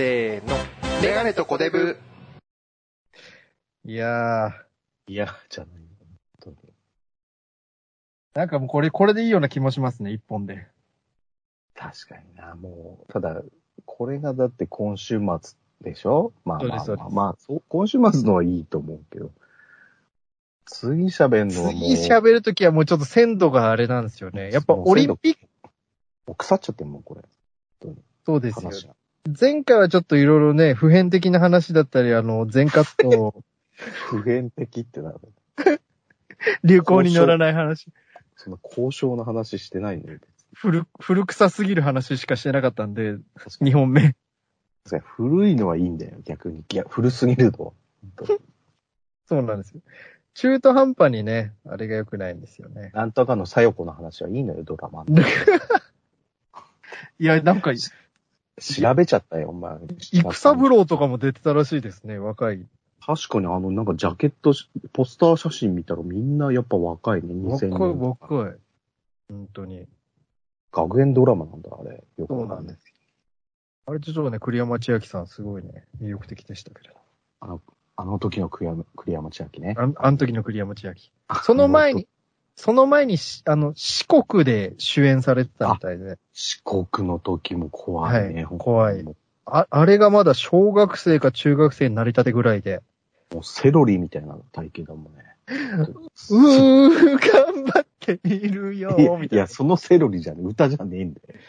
[0.00, 0.56] せーの。
[1.02, 1.98] メガネとコデブ。
[3.84, 5.82] いやー、いや、じゃない。
[6.42, 6.72] 本当に
[8.32, 10.68] なんかもうこれ、これでいいような気もしますね、一本で。
[11.74, 13.42] 確かにな、もう、ただ、
[13.84, 16.32] これがだって今週末でしょ？
[16.46, 19.32] まあまあまあ、そうですそうですまあ、そう今週末のはいいと思うけど、
[20.64, 24.50] 次喋んのはもう、次喋るときはもうちょっと鮮度があれなんですよね。
[24.50, 25.40] やっぱオリンピック、
[26.26, 27.20] もう腐っちゃってんもん、これ。
[28.24, 28.70] そうですよ。
[28.70, 28.94] 話が。
[29.26, 33.34] 前回はちょっといろいろね、普遍的な話だったり、あの、全カット、
[34.08, 35.20] 普遍的ってなる。
[36.64, 37.92] 流行に乗らない話、
[38.36, 40.18] その交渉の話してないのよ。
[40.54, 43.16] 古、古臭すぎる話しかしてなかったんで、
[43.60, 44.16] 2本目。
[45.16, 46.64] 古いのはいいんだよ、逆に。
[46.72, 47.74] いや、古すぎると。
[49.26, 49.82] そうなんですよ。
[50.34, 52.90] 中途半端にね、あれが良くないんですよね。
[52.94, 55.04] なんとかのさよこの話はいいのよ、ドラマ。
[57.18, 57.72] いや、なんか、
[58.60, 59.78] 調べちゃったよ、お前。
[60.12, 62.66] 育三郎とかも出てたらしいですね、若い。
[63.04, 67.98] 確かにあの、なんかジャケットし、ポスター写真見たらみんなやっぱ若いね、若い、2000年。
[67.98, 68.54] 若い。
[69.28, 69.86] 本当に。
[70.72, 72.04] 学園ドラマなんだ、あれ。
[72.18, 72.92] よくなんです。
[73.86, 76.96] あれちょっとね、栗山千明さんすごいね、魅力的でしたけれど。
[77.40, 77.62] あの、
[77.96, 79.74] あの時の栗山栗山千明ね。
[79.76, 80.94] あんあの時の栗山千明。
[81.42, 82.06] その前に、
[82.60, 86.18] その前にし、あの、四国で主演されてたみたいで。
[86.34, 88.44] 四国の時も怖いね。
[88.44, 89.16] はい怖いも
[89.46, 92.82] あ、あれがまだ小学生か中学生になりたてぐらいで。
[93.32, 95.24] うもうセロリみたいな体型だもんね。
[95.48, 99.46] うー、頑張っているよみたいないや、。
[99.46, 101.40] そのセロリじゃね歌じゃねえんだよ。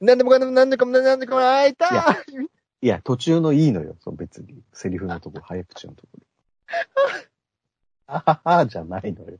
[0.00, 2.42] なんでもかんでもなんでかもなんでかも会いたいいや
[2.82, 3.96] いや、途中のいいのよ。
[3.98, 4.62] そう別に。
[4.72, 6.24] セリフのところ、早口のところ。
[8.06, 9.36] あははじゃないのよ。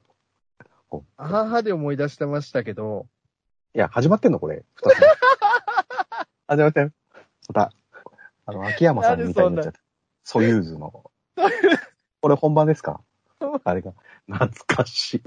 [1.16, 3.06] あははで思い出してましたけど、
[3.74, 4.64] いや、始まってんのこれ。
[4.74, 5.06] 二つ目。
[6.48, 6.92] 始まってる。
[7.48, 7.72] また、
[8.46, 9.80] あの、秋山さんみたいになっちゃった。
[10.24, 11.10] ソユーズの。
[12.20, 13.00] これ本番ですか？
[13.64, 13.92] あれが。
[14.26, 15.22] 懐かしい。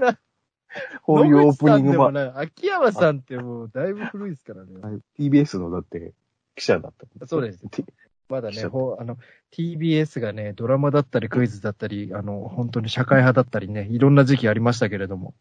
[1.02, 5.00] こういうオープニングも、秋山さんってもうだいぶ古いですからね。
[5.18, 6.12] TBS のだって、
[6.56, 7.26] 記者だった。
[7.26, 7.84] そうですて
[8.28, 9.18] まだね、ほうあの、
[9.52, 15.34] TBS がね、ドラマだったりクイズだったり、あの、本当に社会派だったりね、いろんな時期ありましたけれども。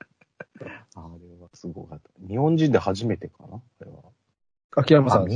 [0.60, 2.10] あれはすごかった。
[2.28, 3.48] 日本人で初めてかな？
[3.48, 3.98] これは。
[4.76, 5.26] 秋山さん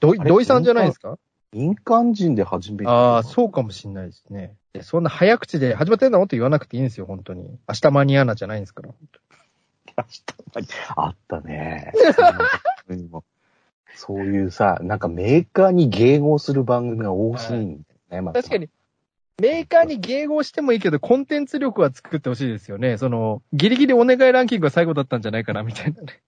[0.00, 1.18] 土井さんじゃないですか？
[1.52, 2.86] 民間人で初めて。
[2.88, 4.54] ああ、そうかもしんないですね。
[4.72, 6.22] でそんな早口で始まってんの？
[6.22, 7.58] って言わなくていいんですよ、本当に。
[7.68, 8.90] 明日間に合わなじゃないんですから。
[10.96, 11.92] あったね。
[13.94, 18.68] そういうさ、なんかメーカーに迎合する番組が多すぎるんだよね、また確かに、
[19.40, 22.98] メーカーに迎合してもいいけど、コンテンツ力は作ってほしいですよね。
[22.98, 26.22] その、ギリギリお願いランキングが最後だったんじゃないかな、みたいなね。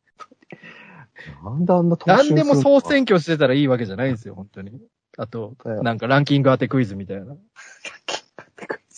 [1.43, 4.73] なんであんな特集何でも総選挙してたらいいわけじゃないんですよ、本当に。
[5.17, 7.37] あと、なんかランキング当てクイズみたいな。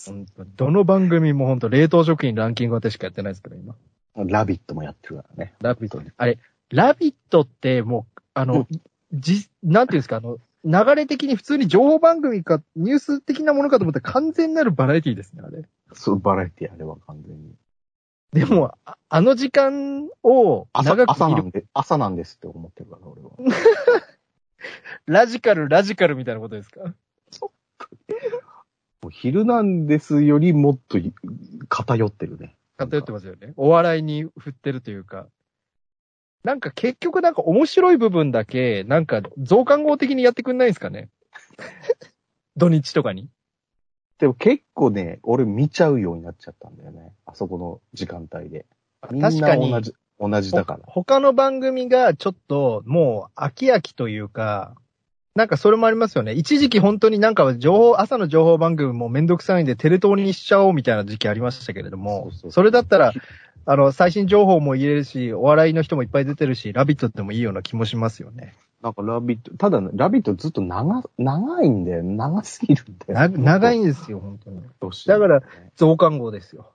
[0.07, 3.75] 本当にどの番組も本当冷凍食品ランキング当てしかやってないですから、今。
[4.15, 5.53] ラビットもやってるからね。
[5.61, 6.01] ラビット。
[6.17, 6.39] あれ、
[6.69, 8.67] ラビットってもう、あの、
[9.11, 15.63] じ、なんていうんですか、あの、流れ的に普通に情報番組か、ニュース的なものかと思ったら完全なるバラエティですね、あれ。
[15.93, 17.55] そう、バラエティあれは完全に。
[18.33, 23.31] でも、ああの時間を朝、長く朝なんで、朝なんですって思ってるから、俺は。
[25.07, 26.81] ラジカル、ラジカルみたいなことですか
[29.01, 31.13] もう昼なんですよりもっとい
[31.69, 32.55] 偏ってるね。
[32.77, 33.53] 偏ってますよね。
[33.55, 35.27] お笑いに振ってるというか。
[36.43, 41.09] なんか結局なんか面白い部分だけ、なんか増刊号的にやってくんないんですかね？
[42.55, 43.29] 土日とかに。
[44.19, 47.13] でも結構ね、俺見ちゃうようになっちゃったんだよね。
[47.25, 48.65] あそこの時間帯で。
[49.11, 50.79] みんな確かに同じ、同じだから。
[50.85, 54.75] ほ他の番組がちょっともう飽き飽きというか、
[55.35, 56.33] なんかそれもありますよね。
[56.33, 63.13] 一時期本当になんか情報、朝の情報番組もめんどくさいんでテレ東にしちゃおうみたいな時期ありましたけれども、そうそうそうそれだったら、
[63.69, 68.55] あの、最新情報も入れるし、お笑いの人もいっぱい出てるし、ラビットでもいいような気もしますよね。
[68.81, 72.01] なんかラビット、ただ、ラビットずっと長、長いんだよ。
[72.01, 73.13] 長すぎるんだよ。
[73.13, 74.61] な長いんんですよ、本当に。
[74.61, 75.43] だだから、
[75.75, 76.71] 増刊号ですよ。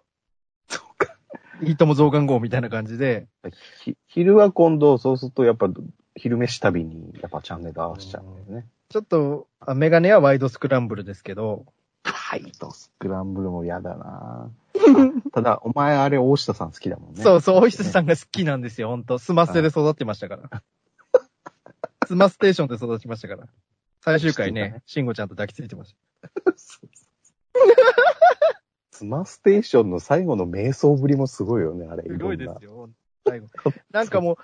[0.69, 1.17] そうか。
[1.63, 3.27] いいとも増刊号みたいな感じで。
[3.83, 5.71] ひ昼は今度、そうするとやっぱ、
[6.15, 8.67] 昼飯旅に、やっぱチャンネル合わせちゃうんだよね。
[8.91, 11.65] ちょっと、あメガネはワイドスクランブルですけど、
[12.05, 14.51] はい、と、スクランブルも嫌だな
[15.33, 17.23] ただ、お前あれ大下さん好きだもんね。
[17.23, 20.63] そうそう、大石さんが好きなんですよ、本当スマステで育ってましたから。
[22.07, 23.49] スマステーションで育ちましたから。
[24.01, 25.95] 最終回ね、シンゴちゃんと抱きついてまし
[28.91, 32.03] スマステーションの最後の瞑想ぶりもすごいよね、あれ。
[32.03, 32.09] た。
[32.09, 32.91] すごいですよ、
[33.27, 33.49] 最後。
[33.91, 34.37] なんかもう、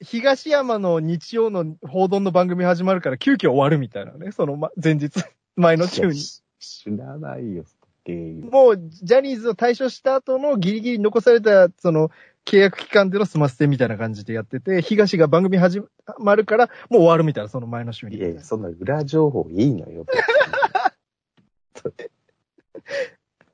[0.00, 4.32] 東山の日曜の報道の番組始まるから急遽終わるみたいなね。
[4.32, 5.22] そのま前日、
[5.56, 6.20] 前の週に。
[6.58, 7.64] 知らないよ、
[8.06, 12.10] ゲイもう、ジャニーズを退所した後のギリギリ残された、その、
[12.44, 15.82] 契約期間での済ませてみたいな感じでやってて、東が番組始
[16.18, 18.16] まるから、もう終わるみたいな、その前の週に。
[18.16, 20.06] いやいや、そんな裏情報いいのよ。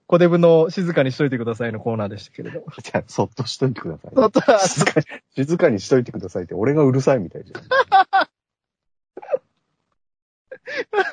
[0.07, 2.63] コ デブの静かにしといてくださいのコーナーでしたけれど。
[2.83, 4.15] じゃあ、そっとしといてください。
[4.15, 7.63] ちょっと、静かに、静かにしといてくださいって、俺がうるさいみたいじゃん。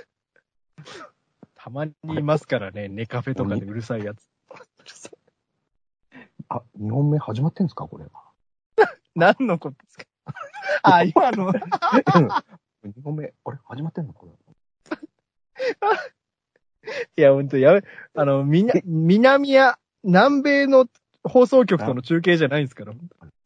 [1.69, 4.27] たまにいますからね、ネカフェとかでうるさいやつ。
[6.49, 8.11] あ、2本目始まってんですかこれは。
[9.15, 10.05] 何のことですか？
[10.83, 11.61] あ、今の、2
[13.03, 14.13] 本目、あれ始まってんの？
[14.13, 14.31] これ。
[17.17, 17.83] いや、ほんと、やめ、
[18.15, 20.87] あの、みな、南や、南米の
[21.23, 22.93] 放送局との中継じゃないんですから。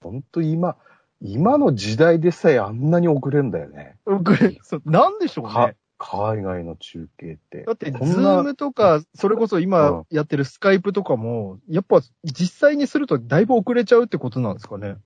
[0.02, 0.78] ほんと今、
[1.20, 3.98] 今の時代でさえあんなに遅れんだよね。
[4.06, 5.76] これ、そう、なんでしょうかね。
[6.06, 7.64] 海外の中継って。
[7.64, 14.98] だって、ズームとか、それこそう今んやってるスカイプとかも、やっぱ実際にするとだいぶ遅れちゃうってことなんですかね？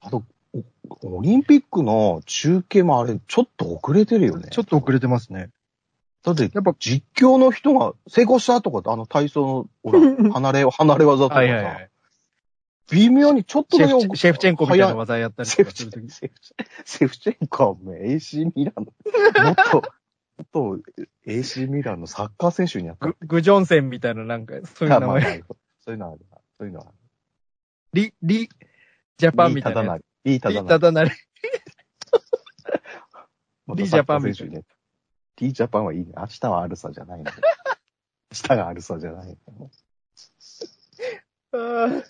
[0.00, 0.22] あと、
[0.88, 4.48] おオリンピックの中継もあれ、ちょっと遅れてるよね。
[4.50, 5.50] ちょっと遅れてますね。
[6.22, 10.00] だって、やっぱ、実況の人が成功したとかあの体操の、ほら、
[10.32, 11.90] 離れ、離れ技とかさ、はいはいはい。
[12.92, 16.54] 微妙にちょっとだけフチシェフチェンコみたいな早技やったりセフチェンとかするとき。
[16.84, 19.82] セフチェフチェンコはもう AC ミランの、もっと、
[20.44, 20.78] と
[21.26, 25.00] AC ミランのサッカー選手にやったグ、グジョンセンみたいななんか、そういう名前。
[25.00, 26.38] まあまあそういうのはあるな。
[26.58, 26.94] そういうのはある。
[27.92, 28.48] リ、リ、
[29.18, 30.02] ジャパンみたいなやつ。
[30.24, 30.62] リータダナリ。
[30.62, 31.10] リただなり。
[31.10, 31.16] リ
[33.76, 34.64] リージャパンみたいなね。
[35.36, 36.12] リージャパンはいいね。
[36.16, 37.30] 明日はアルサじゃないの。
[38.32, 39.70] 明日がアルサじゃないの。
[41.52, 42.00] あー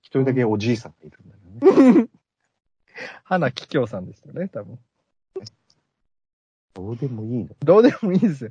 [0.00, 1.28] 一人だけおじいさんがいるん
[1.60, 2.08] だよね。
[3.24, 4.78] 花紀京さんですよね、多分。
[6.74, 7.48] どうでもいいの。
[7.60, 8.50] どうでもいいですよ。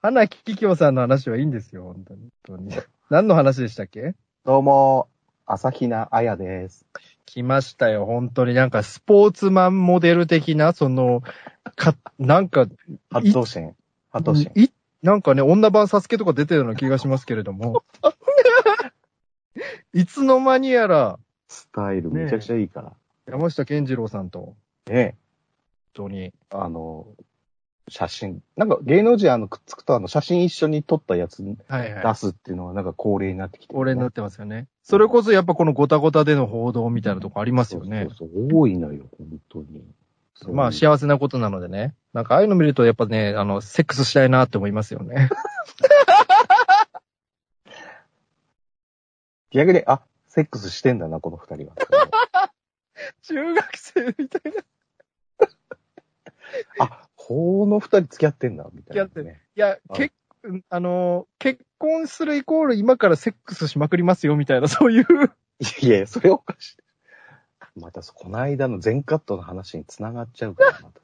[0.00, 2.30] 花紀京さんの話はいいんですよ、本当に。
[2.46, 4.14] 本当に何の話でしたっけ？
[4.44, 5.08] どうも、
[5.46, 6.86] 朝比奈彩です。
[7.26, 8.54] 来ましたよ、本当に。
[8.54, 11.22] なんか、スポーツマンモデル的な、その、
[11.76, 12.66] か、なんか、
[13.10, 13.76] 発動線。
[14.10, 14.52] 発動線。
[14.54, 14.68] い、
[15.02, 17.84] なんかね、女版サスケとか出てるような気がしますけれども。
[19.92, 21.18] いつの間にやら、
[21.48, 22.92] スタイルめちゃくちゃいいから。
[23.26, 24.54] 山下健二郎さんと、
[24.86, 25.16] ね
[25.94, 26.32] 本当に。
[26.50, 27.06] あの、
[27.88, 28.42] 写真。
[28.56, 32.14] なんか芸能人あのくっつくとあの写真一緒に撮ったやつはいはい出。
[32.14, 34.68] すっていうのがなんか恒例になってきてるね、俺になってますよね。
[34.82, 38.06] それこそやっぱこのゴタゴタでの報道みたいなとこありますよね。
[38.08, 39.84] そうそうそう多いのよ、本当に。
[40.34, 41.94] そうまあ幸せなことなのでね。
[42.12, 45.28] なんかああいうの見るとやっぱね、あの、セックスしたいなって思いますよね。
[49.50, 51.74] 逆に、あ、セックスしてんだな、この二人は。
[53.22, 54.62] 中学生みたいな。
[56.86, 59.10] あ、この二人付き合ってんだ、みたいな、ね。
[59.14, 60.12] 付き合っていや、あけ
[60.70, 65.04] あの、結婚するイコール今からセックスしまくりますよみたいな、そういう。
[65.82, 66.76] いやいや、それおかしい。
[67.78, 71.00] また、この間の全カットの話に繋がっちゃうから、また。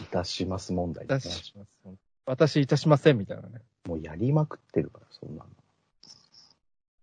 [0.00, 1.12] いたします問題、ね。
[1.12, 3.60] 私します私いたしませんみたいなね。
[3.84, 5.50] もうやりまくってるから、そんなの。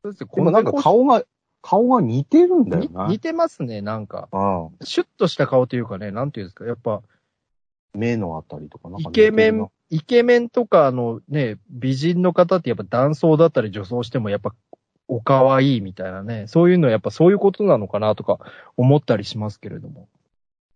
[0.02, 1.26] そうですよでもなんか顔が、
[1.62, 3.08] 顔が似てるんだよな。
[3.08, 4.30] に似てますね、なんか。
[4.32, 4.38] う
[4.82, 4.86] ん。
[4.86, 7.02] シュッとした顔というかね、なんていうんですか、やっぱ、
[7.96, 14.54] 目のあたりとかなんかイケメン、イケメンとかのね、美人の方ってやっぱ男装だったり女装してもやっぱ
[15.08, 18.40] お可愛いみたいなね、そういうのはやっぱそういうことなのかなとか
[18.78, 20.08] 思ったりしますけれども。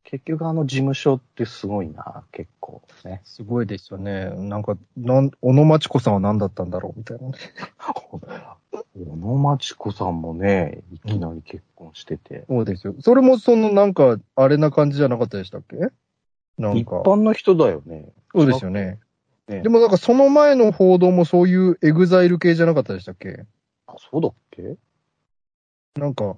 [0.03, 3.21] 結局あの事務所ってすごいな、結構ね。
[3.23, 4.31] すごいですよね。
[4.37, 7.33] なんか、なん、小野町子さんは何だったんだろうみたいなね。
[7.93, 8.19] 小
[8.95, 12.45] 野町子さんもね、いきなり結婚してて。
[12.47, 12.95] そうですよ。
[13.01, 15.77] それもそのなんか、あれな感じじゃなかったでしたっけ？
[16.59, 18.11] なんか一般の人だよね。
[18.35, 18.99] そうですよね。
[19.47, 23.45] ねでもなんかその前の報道もそういうエグザイル系じゃなかったでしたっけ？
[23.87, 24.75] あ、そうだっけ？
[25.95, 26.35] なんか、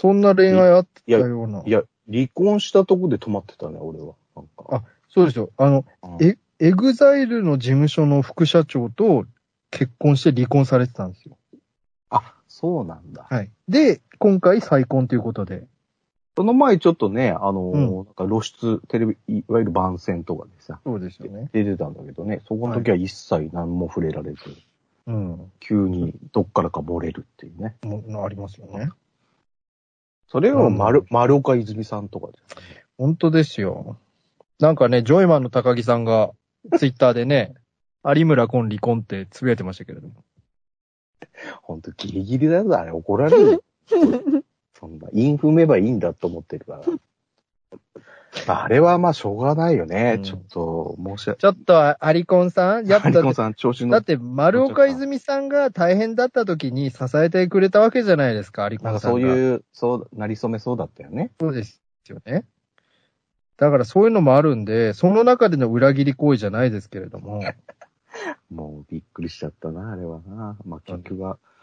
[0.00, 1.62] そんな恋愛あったような。
[1.66, 4.14] いや、離婚したとこで止まってたね、俺は。
[4.34, 4.64] なんか。
[4.70, 5.50] あそうですよ。
[5.56, 9.26] あの、うんえ、エグザイルの事務所の副社長と
[9.70, 11.36] 結婚して離婚されてたんですよ。
[12.10, 13.26] あ、そうなんだ。
[13.28, 13.50] はい。
[13.68, 15.66] で、今回再婚ということで。
[16.36, 21.48] その前ちょっとね、あのーうんなんか露出、テレビ、いわゆる番宣とかでさ、そうですよね。
[21.52, 24.38] 出てたんだけどね、そこの時は一切何も触れられず、
[25.06, 25.52] うん。
[25.60, 27.76] 急にどっからか漏れるっていうね。
[27.82, 28.90] もうありますよね。
[30.28, 32.34] それをうん丸、丸岡泉さんとかで、
[32.98, 33.96] 本当ですよ。
[34.60, 36.32] なんかね、ジョイマンの高木さんが、
[36.76, 37.54] ツイッターでね、
[38.04, 40.14] 有村婚離婚ってつぶやいてましたけれども。
[41.62, 43.62] ほんとギリギリだよ、あれ怒られるよ。
[44.78, 46.82] そんな、インフめばいいんだと思ってるから。
[48.46, 50.14] あれはまあしょうがないよね。
[50.18, 53.92] うんちょっと、申し訳ちょっと、アリコンさんやっぱだって、ハリコンさん、調子の。
[53.92, 59.20] だって丸岡泉さんが大変だった時に支えてくれたわけじゃないですか、アリコなんかンさんが。
[59.20, 61.30] そういう、そう、なりそめそうだったよね。
[61.40, 62.44] そうですよね。
[63.56, 67.40] だからそういうのもあるんで、その中での裏切り行為じゃないですけれども、
[68.50, 70.58] もうびっくりしちゃったな、あれはな。
[70.66, 71.28] まあ結局は。
[71.28, 71.55] まあ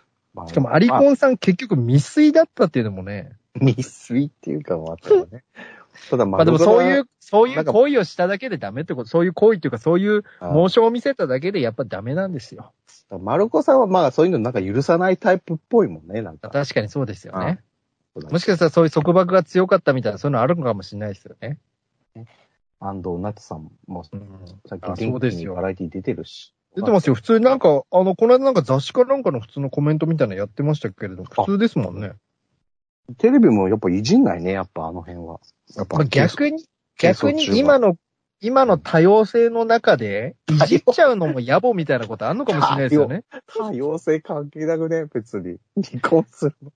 [0.48, 5.44] しかもアリコまあンさん結局未遂だったっていうのもね、 未遂っていうかもあったよね。
[6.10, 12.74] ただままあでもそういう、そういう行為をしただけでダメってこと、そういう行為っていうかそういうあ猛暑を見せただけでやっぱダメなんですよ。
[13.22, 16.50] マルコさんはまあそういうのなんか許さないタイプっぽいもんね、なんか。
[16.50, 17.60] 確かにそうですよね。
[18.16, 21.60] もしかしたらそういう束縛が強かったみたいな、そういうのあるのかもしれないですよね。
[22.80, 24.22] 安藤夏さんもうん
[24.66, 26.54] 最あ近元気にバラエティ出てるし。
[26.76, 27.16] 出てますよ。
[27.16, 32.14] 普通になんか、あの、この間なんか雑誌かなんかの普通のコメントみたいなのやってましたけれど、普通ですもんね。
[33.18, 35.40] テレビもやっぱいじんないね、やっぱあの辺は。
[35.76, 36.66] やっぱまあ、逆に、
[36.98, 37.98] 逆に今の、
[38.40, 43.24] 今の多様性の中で、いじっちゃうのも野暮みたいなことあんのかもしれないですよね。
[43.48, 45.58] 多様性関係なくね、別に。
[45.82, 46.72] 離婚するの。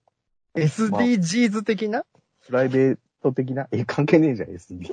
[0.55, 2.03] SDGs 的な？
[2.45, 3.67] プライベート的な？
[3.71, 4.91] え、関係ねえじゃん、SD。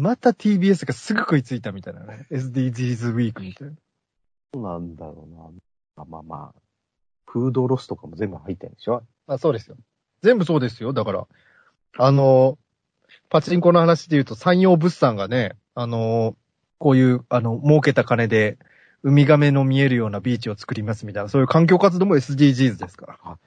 [0.00, 2.26] また TBS がすぐ食いついたみたいなね。
[2.30, 3.74] SDGs ウィークみたいな。
[4.54, 6.02] そうなんだろうな。
[6.02, 6.60] あまあまあ。
[7.26, 9.02] フードロスとかも全部入ってるんでしょ？
[9.26, 9.76] あ、そうですよ。
[10.22, 10.92] 全部そうですよ。
[10.92, 11.26] だから、
[11.98, 12.58] あの、
[13.28, 16.36] パチンコの話で言うと、山陽物産がね、あの、
[16.78, 18.58] こういう、あの、儲けた金で、
[19.02, 23.38] ウミガメの見えるようなビーチを作りますみたいな、そういう環境活動も SDGs ですから。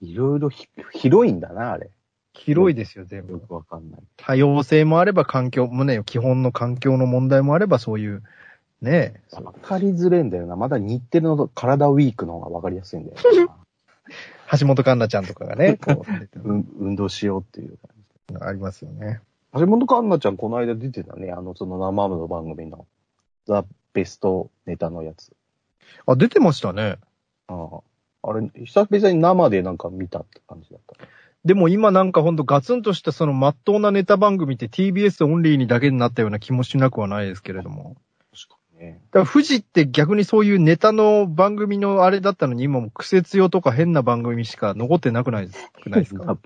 [0.00, 1.90] いろいろひ広いんだな、あれ。
[2.32, 3.40] 広いですよ、全よ部。
[3.40, 4.00] くわかんない。
[4.16, 8.22] 多様性もあれば環境もね、基本の環境の問題もあれば、そういう、
[8.80, 10.56] ね、わかりづれえんだよな。
[10.56, 13.56] まだ日テレの体ウィークの方がわかりやすいんだよな。
[14.58, 17.90] 橋本環奈ちゃんとかがね、 こう運動しようっていう感
[18.28, 18.34] じ。
[18.34, 19.20] のありますよね。
[19.54, 21.32] 橋本環奈ちゃんこの間出てたね。
[21.32, 22.86] あの、その生の番組の。
[23.46, 25.32] ザ・ベストネタのやつ。
[26.06, 26.98] あ、出てましたね。
[27.48, 27.80] ああ。
[28.22, 30.94] あれ、久々に生でなんか見たって感じだった。
[31.44, 37.96] でも今なんかほんとガツンとしたその真っ当なネタ番組って TBS オンリーにだけになったような気もしなくはないですけれども。
[38.32, 39.00] 確かにね。
[39.10, 46.38] だから富士って逆にそういうネタの番組のあれだったのに今もクセ強とか変な番組しか残ってなくないですく ないですか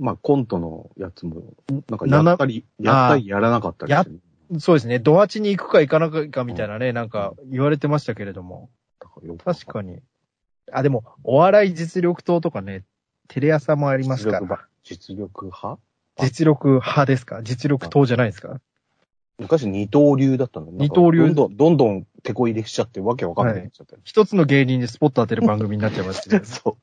[0.00, 1.54] まあ、コントのやつも、
[1.88, 4.98] なんかやったり、やったりやらなかったりねそうですね。
[4.98, 8.68] ドアチに行くか行かないかみたいなね、なんか言われてましたけれども。
[8.98, 10.00] だか確かに。
[10.72, 12.82] あ、でも、お笑い実力党とかね、
[13.32, 14.66] テレ朝もありますから。
[14.82, 15.78] 実力派？
[16.18, 17.06] 実力派？
[17.06, 17.42] ですか？
[17.44, 18.60] 実力党じゃないですか？
[19.38, 24.02] 昔二刀流だったの二刀流どんどん、どんどん手こ入れしちゃってわけわかんなくなっちゃったよ。
[24.04, 26.76] 一つの芸人でスポット当てる番組になっちゃいましたけどそう。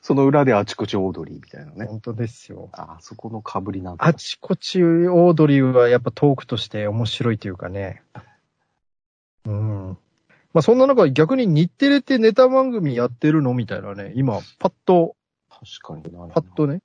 [0.00, 1.84] その裏であちこちオードリーみたいなね。
[1.84, 2.70] 本当ですよ。
[2.72, 8.02] あ、あそこの被りなんだあちこちオードリーはやっぱトークとして面白いというかね。
[9.44, 9.98] うん。
[10.52, 13.54] まあそんな中逆に日テレってネタ番組やってるの？
[13.54, 14.12] みたいなね。
[14.16, 15.14] 今、パッと、
[15.60, 16.26] 確かにな。
[16.32, 16.80] パッとね。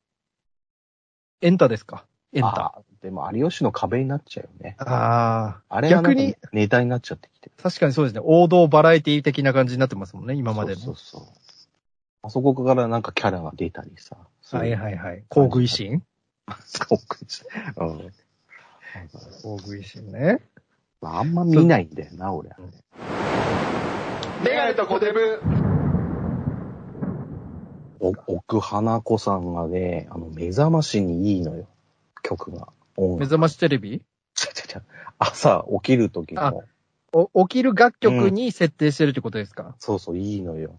[1.42, 2.06] エンタですか？
[2.34, 2.48] エンタ。
[2.78, 4.76] あでも有吉の壁になっちゃうよね。
[4.80, 5.76] ああ。
[5.76, 7.52] あれ逆にネタになっちゃってきて。
[7.62, 8.22] 確かにそうですね。
[8.24, 10.80] 王道バラエティ的な感じになってますもんね、今までの。
[10.80, 11.28] そうそうそう。
[12.24, 14.18] あそこからなんかキャラが出たりさ。
[14.52, 15.24] はいはいはい。
[15.30, 16.04] 工具維新
[16.64, 18.12] そううん。
[19.44, 20.42] 工具維新ね。
[21.02, 22.50] あんま見ないんだよな、俺。
[24.44, 25.65] メガネとコデブ。
[28.00, 31.68] お奥花子さんがね、あの、目覚ましにいいのよ。
[32.24, 32.68] 曲が。
[32.98, 33.20] 音楽。
[33.20, 34.02] 目覚ましテレビ？
[34.34, 34.82] ちゃちゃちゃ
[35.18, 36.64] 朝起きる時あの。
[37.14, 40.78] お起きる楽曲に設定してるってことですか、そうそう、いいのよ。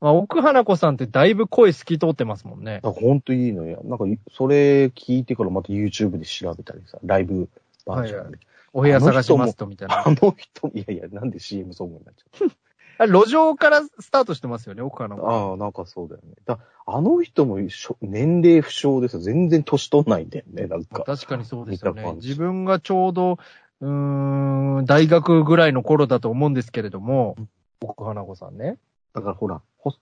[0.00, 2.74] まあ、奥花子さんってだいぶ声透き通ってますもんね。
[2.74, 3.80] だからほんといいのよ。
[3.84, 7.48] なんか、それ聞いてからまた YouTube で調べたりさ、ライブ
[7.86, 8.38] バージョンで。
[8.72, 10.06] お部屋探しますとみたいな。
[10.06, 12.54] あの人、いやいや、なんで CM ソングになっちゃった
[12.98, 15.26] あ路上からスタートしてますよね、奥花子。
[15.28, 16.34] ああ、なんかそうだよね。
[16.44, 19.20] だあの人もしょ年齢不詳ですよ。
[19.20, 21.02] 全然年取んないんだよね、なんか。
[21.04, 23.38] 確かにそうですよね自分がちょうど、
[23.80, 27.36] うーん、大学ぐらいの頃だと思うんですけれども、
[27.80, 28.78] 奥花子さんね。
[29.14, 29.92] だからほら、ほ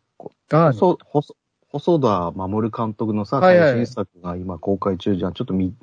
[0.48, 1.36] 細細
[1.72, 5.32] 細田守監督のさ、最新作が今公開中じゃん。
[5.32, 5.74] ちょっと見、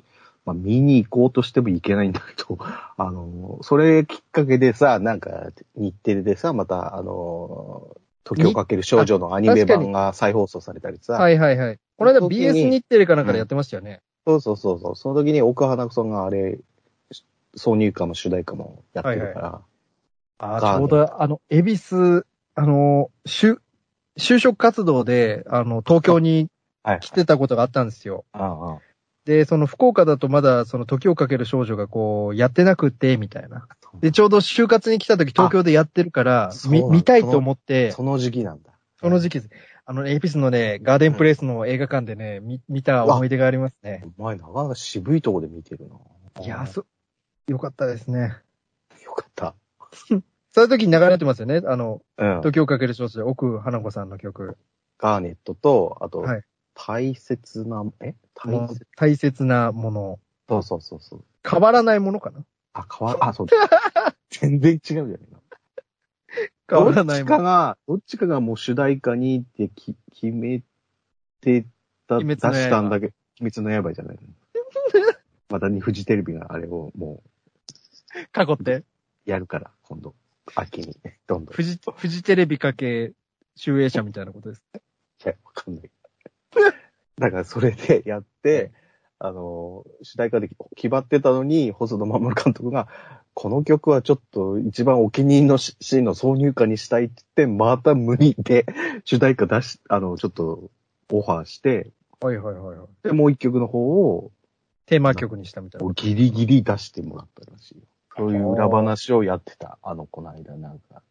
[0.44, 2.58] まあ、見に行こうとしても行けないんだけど、
[2.96, 11.78] あの、それきっかけでさ、なんか、日テレでさ、また、あの、時をかける少女のアニメ版が再放送されたりさ、はいはいはい。
[11.96, 14.00] この間 BS 日テレかなんかでやってましたよね。
[14.26, 16.58] そうそうそうそう、その時に奥花子さんがあれ、
[17.56, 19.62] 挿入歌も主題歌もやってるから、
[20.38, 23.58] ああ、がちょうど、あの、恵比寿、あの、就、
[24.18, 26.48] 就職活動で、あの、東京に
[26.82, 27.00] はい。
[27.00, 28.24] 来てたことがあったんですよ。
[28.32, 28.80] ああ
[29.24, 33.66] で、その福岡だとまだその時をかける少女がこう、やってなくて、みたいな。
[34.00, 38.70] で、ちょうど就活に来た時東京でやってるから、みそうなんだ見たいと思って、その時期なんだ。
[39.00, 39.50] その時期です。
[39.84, 44.04] あの、エピスのね、ガーデンプレイスの映画館でね、見見た思い出がありますね。
[44.18, 46.44] お前なかなか渋いとこで見てるな。
[46.44, 46.86] いや、そ、
[47.46, 48.36] よかったですね。
[49.04, 49.54] よかった。
[50.52, 51.62] そういう時に流れてますよね。
[51.64, 52.40] あの、うん。
[52.42, 54.56] 時をかける少女、奥花子さんの曲。
[54.98, 56.42] ガーネットと、あと、はい
[56.74, 58.14] 大切な、え？
[58.44, 60.18] 大切大切なもの。
[60.48, 61.24] そうそうそうそう。
[61.48, 62.44] 変わらないものかな？
[62.72, 63.56] あ、変わ、あ、そうだ。
[64.30, 65.40] 全然違うじゃないな。
[66.68, 67.36] 変わらないもの。
[67.36, 70.62] どっちかが、どっちかがもう主題歌にってき決め
[71.40, 71.66] て
[72.06, 74.22] た、出したんだけど、鬼滅の刃じゃないの。
[75.48, 77.22] またにフジテレビがあれをも
[78.32, 78.76] 過去って。
[78.76, 78.84] う
[79.24, 80.14] やるから、今度。
[80.54, 81.54] 秋に、どんどん。
[81.54, 83.12] フジ、フジテレビかけ、
[83.56, 84.62] 集英社みたいなことです。
[84.74, 85.90] いや、わかんない。
[87.20, 88.72] だからそれでやって、
[89.18, 92.88] あの、主題歌で決まってたのに、細野守監督が、
[93.34, 98.64] この曲はちょっと一番お気に入りのシシーンの挿入歌にしたいって言って、また無理で、
[99.04, 100.70] 主題歌出し、あの、ちょっと
[101.12, 101.90] オファーして、
[102.22, 102.88] はいはいはいはい。
[103.02, 104.32] で、もう一曲の方を
[104.86, 105.92] テーマ曲にしたみたいな。
[105.92, 107.82] ギリギリ出してもらったらしいよ。
[108.16, 111.02] そういう裏話をやってた、あの、この間なんか、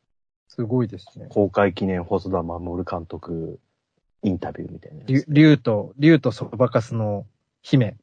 [0.47, 1.27] すごいですね。
[1.29, 3.59] 公開記念細田守監督
[4.23, 5.07] インタビューみたいなやつ。
[5.07, 7.25] 竜竜と、竜とそばかすの
[7.61, 7.97] 姫、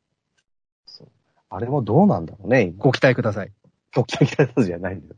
[0.87, 1.09] そう
[1.51, 2.75] あれもどうなんだろうね、今。
[2.79, 3.53] ご期待ください。
[3.93, 5.17] 極端なやつじゃないんだよ。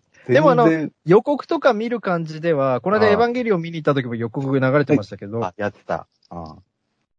[0.28, 6.08] でもあの予告とか見る感じでは、この間エヴァンゲリオン見に行った時も予告が流れてましたけど、あ、やってた。
[6.30, 6.56] あ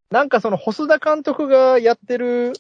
[0.10, 2.54] なんかその細田監督がやってる、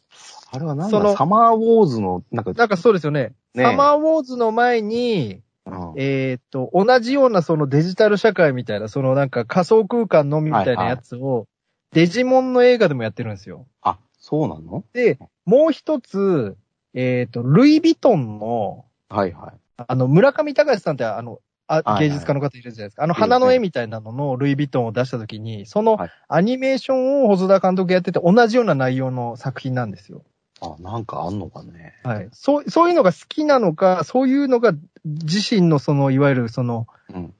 [0.51, 3.33] あれはなんそのだサマーウォーズの、なんか、なんかそうですよね。
[3.53, 11.45] ねサマーウォーズの前に、うんえーっと、同じようなそのデジタル社会みたいな、そのなんか仮想空間のみみたいなやつを、
[11.93, 13.65] デジモンの映画でもやってるんですよ。
[13.81, 14.83] あ、そうなの？
[14.93, 16.55] で、もう一つ、
[16.93, 19.83] えーっと、ルイ・ヴィトンの、はいはい。
[19.87, 23.03] あの、村上隆さんってあの、あ芸術家の方いるじゃないですか。
[23.03, 30.23] あの、花の絵みたいなののルイ・ヴィトンを出したときに、そのはいアニメーションを細田監督やってて同じような内容の作品なんですよ。
[30.61, 31.95] あ、なんかあんのかね。
[32.03, 32.29] はい。
[32.31, 34.73] そう、そういうのが好きなのか、そういうのが
[35.05, 37.33] 自身のその、いわゆるその、うん。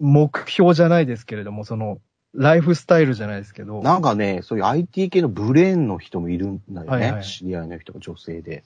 [0.00, 1.98] 目標じゃないですけれども、その、
[2.34, 3.82] ライフスタイルじゃないですけど。
[3.82, 6.90] なんかね、そういう IT 系のブレーンの人もいるんだよね。
[6.90, 8.64] はいはい知り合いの人が女性で。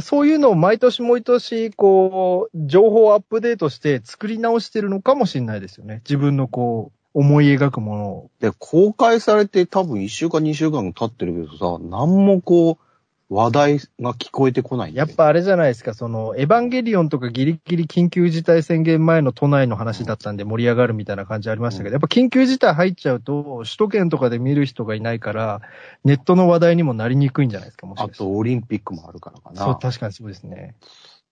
[0.00, 6.02] そういうのを毎年毎年、こう、情報をアップデートして作り直してるのかもしれないですよね。
[6.04, 8.30] 自分のこう、思い描くものを。
[8.40, 12.85] で、公開されて多分1週間2週間経ってるけどさ、なんもこう、
[13.28, 25.60] 話題が聞こえてこないやっぱあれじゃないですか、その、エヴァンゲリオンとかギリギリ緊急事態宣言前の都内の話だったんで盛り上がるみたいな感じありましたけど、うんやっぱ緊急事態入っちゃうと、首都圏とかで見る人がいないから、
[26.04, 28.04] ネットの話題にもなりにくいんじゃないですか、もしか。
[28.04, 29.64] あとオリンピックもあるからかな。
[29.64, 30.76] そう、確かにそうですね。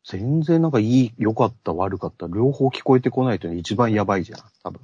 [0.05, 4.81] 全然なんかいい、良かった、悪かった、両方聞こえてこないというのが一番やばいじゃん、多分。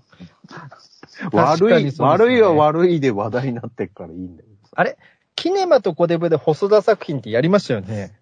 [1.32, 4.48] 悪い、ね悪いは悪いで話題になってっからいいんだよ。
[4.76, 4.96] あれ？
[5.40, 8.12] キネマとコデブで細田作品ってやりましたよね。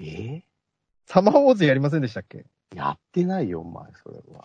[0.00, 0.40] え？
[1.04, 2.46] サマーウォーズやりませんでしたっけ？
[2.74, 4.44] やってないよ、お前、それは。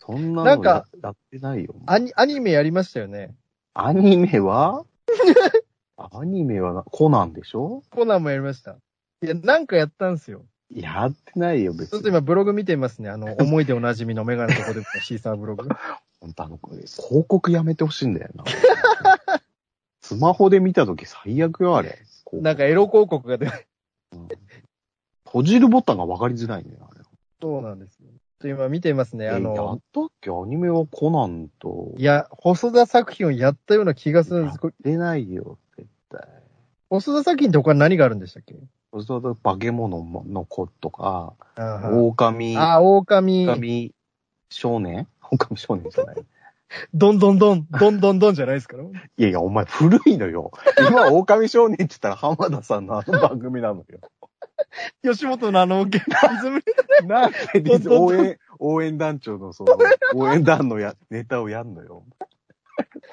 [0.00, 1.76] そんなのなんかややってないよ。
[1.86, 3.32] アニアニメやりましたよね。
[3.74, 4.84] アニメは？
[5.96, 7.84] アニメはなコナンでしょ？
[7.90, 8.72] コナンもやりました。
[9.22, 10.44] いや、なんかやったんすよ。
[10.68, 11.88] やってないよ、別に。
[11.90, 13.08] ちょっと今ブログ見てますね。
[13.08, 15.68] あの、思い出おなじみのメガネとコデブのシーサーブログ。
[16.20, 16.88] 本当あの、広
[17.28, 18.42] 告やめてほしいんだよな。
[20.16, 21.98] スマホで見たとき最悪よ、あれ。
[22.32, 23.48] なんかエロ広告が出う
[24.16, 24.28] ん
[25.24, 27.00] 閉じるボタンが分かりづらいね、あれ。
[27.40, 28.06] そうなんですよ。
[28.06, 29.28] ちょっと今見てますね。
[29.28, 30.30] あえやのっ、たっけ？
[30.30, 31.94] アニメはコナンと。
[31.96, 34.58] いや、細田作品をやったような気がするんです。
[34.58, 36.20] これ出ないよ、絶対。
[36.90, 38.54] 細田作品って他に何があるんでしたっけ？
[38.92, 43.94] そうすると化け物の子とか、あ狼、あ、狼、狼
[44.50, 45.08] 少年？
[45.30, 46.16] 狼少年じゃない。
[46.94, 48.84] どんどんどん、どんどんどんじゃないですから。
[48.84, 50.50] いやいや、お前古いのよ。
[50.78, 54.00] 今、狼少年って言ったら浜田さんのあの番組なのよ。
[55.02, 55.98] 吉本のあの、リ
[56.40, 56.62] ズム、
[57.06, 59.76] なんで応援、応援団長のその、
[60.14, 62.04] 応援団のや、ネタをやんのよ。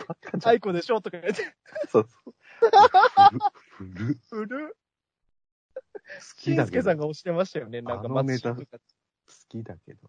[0.08, 1.54] バカじゃんアイコでしょとか言って。
[1.90, 2.34] そうそう。
[3.78, 4.78] 古、古、うる。
[5.84, 6.84] 好きだけど。
[6.84, 7.82] さんが押してましたよね。
[7.82, 8.84] なんか、あのネタ松島とか
[9.50, 10.09] きだけど。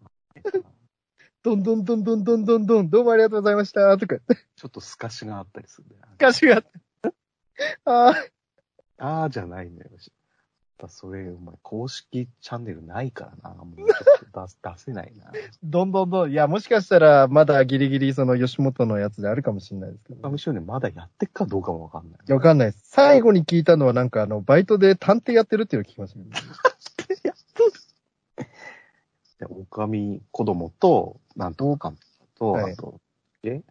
[1.43, 3.97] どんどんどんどんどんどんどん、どうもありがとうございました。
[3.97, 6.01] とか、ちょっと透かしがあったりするんだよ。
[6.15, 6.57] 歌詞が。
[6.57, 6.63] あっ
[7.83, 8.09] た
[8.97, 9.89] あ、あーじゃないんだよ。
[10.81, 13.55] たそれ、お前、公式チャンネルないからな。
[13.55, 15.31] もう出出せないな。
[15.63, 20.29] どんどんどん、いや、もしかしたら、まだギリギリその吉本のやつであるかもしれないですけど。
[20.29, 22.33] むしろね、まだやってっかどうかもわかんない。
[22.33, 22.83] わかんないです。
[22.85, 26.19] 最後に聞いたのはなんかあの、バイトで探偵やってるっていうのを聞きました
[27.05, 27.33] けど。
[29.39, 31.93] で、おかみ子供と、なんとか
[32.37, 32.99] と、はいあと、
[33.43, 33.61] え？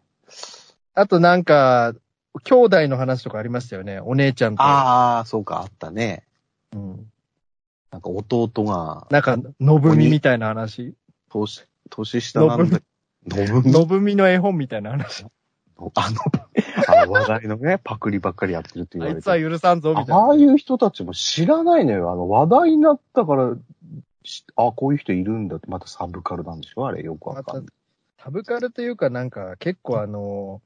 [0.93, 1.93] あとなんか、
[2.43, 3.99] 兄弟の話とかありましたよね。
[3.99, 4.63] お姉ちゃんと。
[4.63, 6.23] ああ、そうか、あったね。
[6.73, 7.11] うん。
[7.91, 10.95] なんか弟が、なんか、のぶみみたいな話。
[11.29, 12.79] 年、年下なんだ。
[13.27, 14.15] のぶみのぶみ？
[14.15, 15.25] の絵本みたいな話。
[15.77, 16.19] あの、
[16.87, 19.23] あの話題のね、 パクリばっかりやってるって言あいわれて。
[19.23, 20.15] つは許さんぞ、みたいな。
[20.17, 22.11] ああいう人たちも知らないのよ。
[22.11, 23.59] あの、話題になったから、し
[24.55, 26.85] あ、こういう人いるんだって、またサブカルなんでしょ？
[26.87, 27.65] あれ、よくわかんない。
[28.17, 30.61] タブカルというかなんか、結構あの、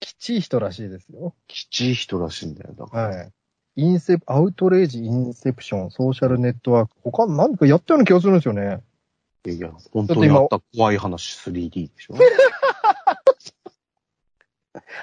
[0.00, 1.34] きちい人らしいですよ。
[1.46, 2.74] きちい人らしいんだよ。
[2.74, 3.08] だから。
[3.16, 3.32] はい。
[3.76, 6.94] インセプ、アウトレイジ、インセプション、ソーシャルネットワーク。
[7.04, 8.82] 他何かやったような気がするんですよね。
[9.46, 12.14] いやいや、本当にあった怖い話 3D でしょ？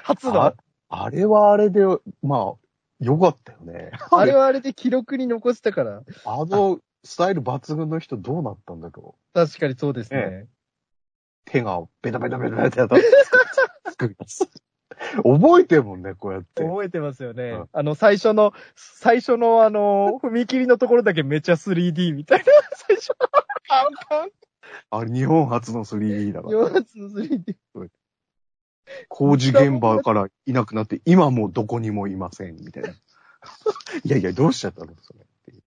[0.04, 0.54] 初のあ。
[0.88, 1.80] あれはあれで、
[2.22, 3.92] まあ、よかったよね。
[4.10, 6.02] あれはあれで記録に残したから。
[6.26, 9.34] あの、スタイル抜群の人どうなったんだろう。
[9.34, 10.46] 確かにそうですね。
[11.46, 12.96] 手がベタベタベタベタやった。
[15.22, 16.62] 覚えてるもんね、こうやって。
[16.62, 17.50] 覚えてますよね。
[17.50, 22.44] うんあの、最初の、最初のあの、踏切のところだけめっちゃ 3D みたいな。
[22.88, 23.12] 最初。
[23.66, 24.30] カンカン。
[24.90, 26.54] あれ、日本初の 3D だから。
[26.54, 27.56] 4発の 3D。
[29.08, 32.90] 工事現場からいなくなって、今もうどこにもいません、みたいな。
[34.04, 35.62] いやいや、どうしちゃったのそれっていう。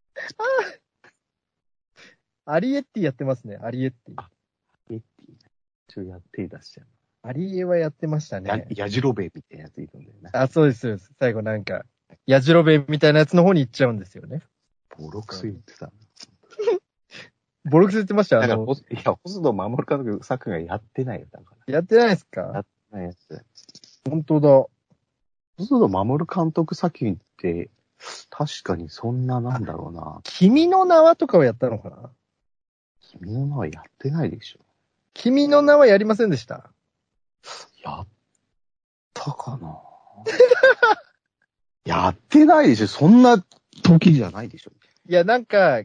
[2.45, 3.57] アリエッティやってますね。
[3.61, 4.23] アリエッティ。
[4.91, 5.37] えっていうね。
[5.87, 6.87] ちょや手出しちゃう。
[7.25, 10.29] アリエはやってましたやね。、やじろべえみたいなやついるんだよね。
[10.33, 11.11] あ、そうです、そうです。
[11.19, 11.85] 最後なんか、
[12.25, 14.41] やじろべえみたいなやつの方に行っちゃうんですよね。
[14.97, 15.91] ボロクソ言ってた。
[17.69, 18.39] ボロクソ言ってました？
[18.39, 18.57] だかい
[19.05, 22.65] や、細野守監督作がやってないよ、だかやってないですやから。
[22.91, 23.45] ないやつ。
[24.09, 24.65] 本当だ。
[25.57, 27.69] 細野守監督作品って、
[28.29, 30.19] 確かにそんななんだろうな。
[30.23, 32.11] 君の名はとかをやったのかな？
[33.19, 34.59] 君の名はやってないでしょ。
[35.13, 36.71] 君の名はやりませんでした？
[37.83, 38.07] やっ
[39.13, 39.79] たかな？
[41.85, 42.87] やってないでしょ。
[42.87, 43.43] そんな
[43.83, 44.71] 時じゃないでしょ。
[45.07, 45.81] いや、なんか、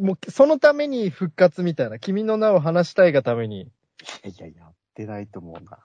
[0.00, 1.98] もう、そのために復活みたいな。
[1.98, 3.62] 君の名を話したいがために。
[3.62, 3.66] い
[4.22, 5.78] やいや、やってないと思うな。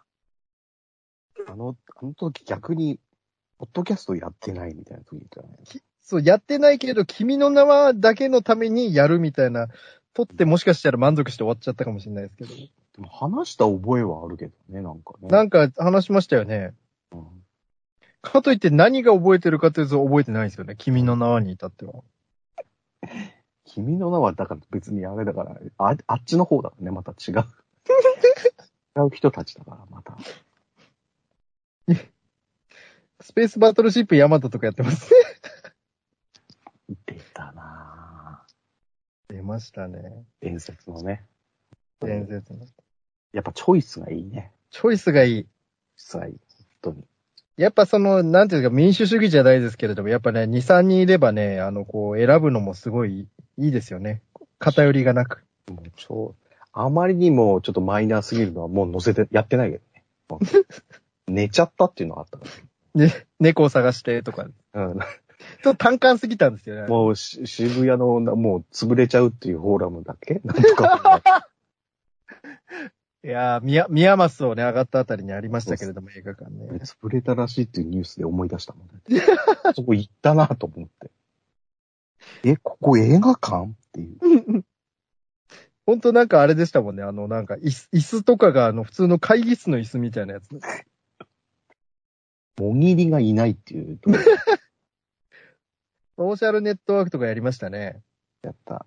[1.48, 3.00] あの、あの時逆に、
[3.58, 5.58] ポッドキャストやってないみたいな時じゃない
[6.02, 9.70] そう、やってないけど、君の名はだけのためにやるみたいな。
[10.16, 12.56] 撮ってもしかしたら満足して終わっちゃったかもしれないですけど。
[12.56, 15.28] でも話した覚えはあるけどね、なんかね。
[15.28, 16.74] なんか話しましたよね。
[17.12, 17.46] うん
[18.26, 20.76] かといって何が覚えてるかというと覚えてないですよね。
[20.78, 22.04] 君の名はに至っては。
[23.66, 27.46] 君の名は、だから別にあれだから、ああっちの方だね、また違う。
[28.98, 30.18] 違う人たちだから、また。
[33.22, 35.12] スペースバトルシップヤマトとかやってます。
[37.06, 39.34] 出たなぁ。
[39.34, 40.26] 出ましたね。
[40.42, 41.26] 伝説のね。
[42.02, 42.66] 伝説の。
[43.32, 44.52] やっぱチョイスがいいね。
[44.72, 45.34] チョイスがいい。
[45.34, 45.48] チョイ
[45.98, 46.34] スがいい。
[46.34, 47.04] 本当に。
[47.58, 53.28] やっぱその、なんていうか民主主義じゃないですけれども、やっぱね、2、3人いればね、あの、こう、選ぶのもすごい
[53.58, 54.22] いいですよね。
[54.60, 55.46] 偏りがなく。
[55.72, 56.36] もう超、
[56.74, 59.80] あまりにもちょっとマイナーすぎるのはもう載せて、やってないけ
[60.28, 60.66] どね。
[61.28, 62.46] 寝ちゃったっていうのがあったか
[62.94, 64.48] ね、猫を探してとか。
[64.74, 64.88] ら。
[64.88, 65.00] うん。
[65.64, 66.88] ちょっと単管すぎたんですよね。
[66.88, 70.42] もうし渋谷の、もう潰れちゃうっていうフォーラムだっけ？
[70.44, 71.46] なんとか。
[73.24, 76.68] いやー、宮、宮益をね、上がったあたりにありましたけれども、映画館ね。
[76.84, 78.94] 潰れたらしいっていうニュースで思い出したもんね。
[79.76, 81.10] そこ行ったなと思って。
[82.44, 83.66] え、ここ映画館？
[83.66, 84.64] っていう。
[85.88, 87.02] ほんとなんかあれでしたもんね。
[87.04, 90.50] あの、なんか椅子、椅子とかが、あの、普通の会議室の椅子みたいなやつ。
[92.62, 94.18] もぎりがいないっていうとこ
[96.18, 98.02] ソーシャルネットワークとかやりましたね。
[98.42, 98.86] やった。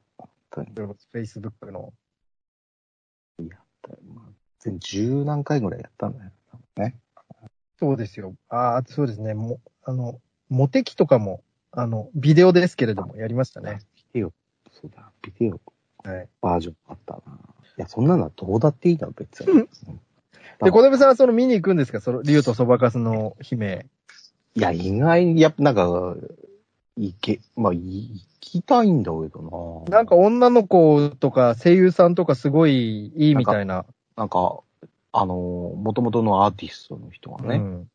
[0.51, 0.95] 本当に。
[1.12, 1.93] フェイスブックの。
[3.38, 6.31] まあ全十何回ぐらいやったんだよ。
[6.77, 6.97] ね。
[7.79, 8.35] そうですよ。
[8.49, 9.35] ああ、そうですね。
[9.35, 13.81] も、あの、モテキとかも、あの、ビデオですけれども、やりましたね。
[14.14, 14.33] ビデオ。
[14.73, 15.61] そうだ、ビデオ
[16.09, 16.29] はい。
[16.41, 17.21] バージョンあったな。
[17.21, 19.53] いや、そんなのはどうだっていいな、別に。
[19.53, 19.69] うん
[20.61, 22.01] で、小出さんはその見に行くんですか？
[22.01, 23.87] その、竜とそばかすの姫。
[24.57, 26.17] いや、意外に、やっぱなんか、
[26.99, 29.97] いけ、まあ、い行きたいんだけどな。
[29.99, 33.85] なんか女の子とか声優さんとかすごいいいみたいな。
[34.17, 34.61] なんか、
[35.13, 35.35] あの、
[35.77, 37.57] 元々のアーティストの人がね。
[37.57, 37.91] うん。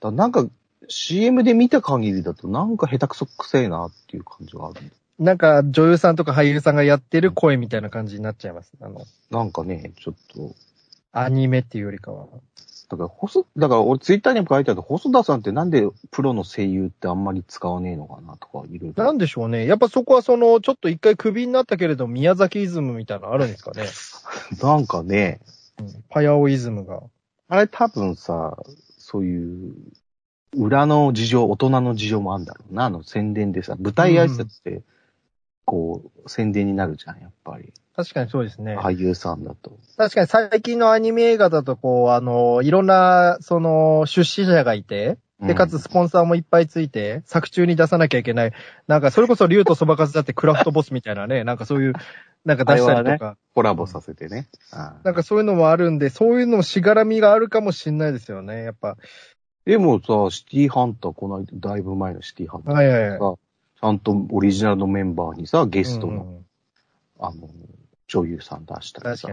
[0.00, 0.46] だなんか、
[0.88, 4.94] CM で見た限りだと、なんか下手くそくせえなっていう感じがあるんだ。
[5.18, 8.72] なんか女優さんとか俳優さんがやってる声みたいな感じになっちゃいます。
[8.80, 10.54] あの、なんかね、ちょっと、
[11.12, 12.26] アニメっていうよりかは。
[12.90, 19.04] だから、細、だから俺ツイッターにも書いてある細田さんってなんでプロの声優ってあんまり使わねえのかなとか、いろいろ。
[19.04, 19.66] なんでしょうね。
[19.66, 23.86] やっぱそこはその、ちょっと一回クビになったけれど、宮崎イズムみたいなのあるんですかね。
[24.62, 25.40] なんかね、
[25.78, 27.02] うん、パヤオイズムが。
[27.48, 28.56] あれ多分さ、
[28.98, 29.74] そういう、
[30.56, 34.82] 裏の事情、大人の事情もあるんだろうな、あの宣伝でさ、舞台挨拶って、こ
[36.24, 37.72] う、宣伝になるじゃん、やっぱり。
[37.96, 38.76] 確かにそうですね。
[38.78, 39.78] 俳優さんだと。
[39.96, 48.52] 確かに最近のアニメ映画だと、こう、あの、いろんな、その、出資者がいて、で、かつスポンサーもいっぱいついて、作中に出さなきゃいけない。
[48.86, 51.94] なんか、それこそ竜とそばかすだってクラフトボスみたいなね、 なんかそういう、
[52.44, 54.48] なんか出したりとか、コラボさせてね。
[55.04, 58.96] なんかそういうのもあるんで、そういうのもしがらみがあるかもしんないですよね、やっぱ。
[59.64, 62.74] でもさ、シティハンター、この間、だいぶ前のシティハンター。
[62.74, 63.36] はいはいはい。
[63.80, 66.46] さ、ちゃんとオリジナルのメンバーにさ、ゲストの、うんうん
[67.22, 67.48] あの、
[68.08, 69.28] 女優さん出したりさ。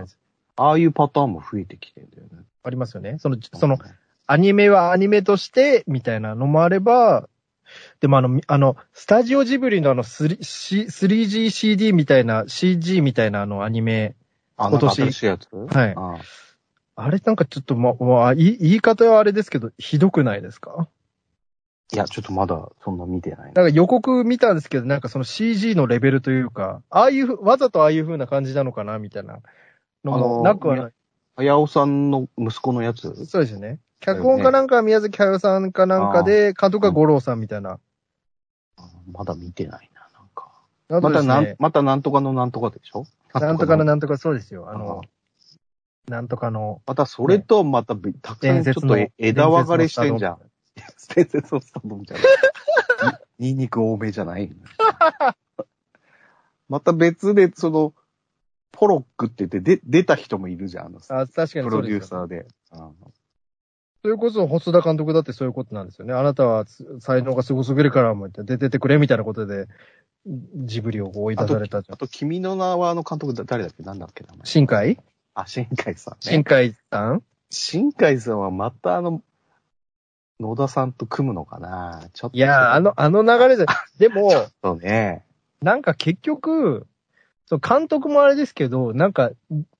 [0.60, 2.44] ああいうパターンも増えてきてんだよね。
[2.64, 3.18] ありますよね。
[3.20, 3.78] その、その、
[4.26, 7.30] アニメはアニメとして、みたいなのもあれば、
[8.00, 14.16] でもあの、みあの、スタジオジブリのあの 3- C- 3GCD みたいな、CG みたいなあのアニメ、
[14.58, 14.96] あ今年。
[15.04, 15.48] 新しいやつ？
[15.54, 15.94] はい。
[15.96, 16.16] あ。
[16.96, 20.90] あれなんかちょっとま、まあ、い言い方はあれですけど、ひどくないですか？
[21.93, 23.62] いや、ちょっとまだそんな見てないな。
[23.62, 29.39] なんか予告見たんですけど、なんかその CG のレベルというか、ああいうふ、わざとああいう風な感じなのかな、みたいな
[30.04, 30.91] のもなくはない。
[31.38, 33.80] 早尾さんの息子のやつそうですよね。
[34.02, 37.80] 脚本かなんかは宮崎駿さんかなんかで、監督が五郎さんみたいな。
[39.12, 40.52] まだ見てないな、なんか。
[40.89, 43.06] あとですまたなん、ね、またなんとかのなんとかでしょ？
[43.34, 44.69] なんとかのななんとかそうですよ。
[44.69, 45.04] あの、
[46.10, 50.39] なんとかのまたそれとまたべ、たくさんちょっとえ枝分かれしてんじゃん。
[51.16, 52.24] 伝説のスタドンじゃな
[53.12, 53.22] い。
[53.40, 54.52] にニンニク多めじゃない。
[56.70, 57.94] また別で、その、
[58.72, 62.04] ポロックって言ってで出た人もいるじゃん、あの、あ確かにプロデュー。
[62.04, 62.48] サーで。
[62.74, 62.94] うん
[64.04, 66.13] それこそ、細田監督だってそういうことなんですよね。
[66.13, 69.68] あなたはつ才能がすごすぎるから、もう出てってくれみたいなことで、
[70.26, 71.96] ジブリを追い出されたじゃん。
[71.96, 73.82] あと、君の名はの監督だ誰だっけ？
[73.84, 74.42] なんだっけ名前。
[74.46, 75.00] 新海？
[75.34, 76.18] あ、新海さん、ね。
[76.22, 77.24] 新海さん？
[77.50, 79.24] 新海さんはまたあの、
[80.39, 82.10] 野田さんと組むのかな？
[82.13, 82.38] ちょっと。
[82.38, 83.65] いやー、あの、あの流れで、
[83.97, 84.32] でも、
[84.63, 85.26] そうね。
[85.62, 86.86] なんか結局、
[87.47, 89.32] そう監督もあれですけど、なんか、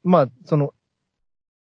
[0.03, 0.73] まあ、その、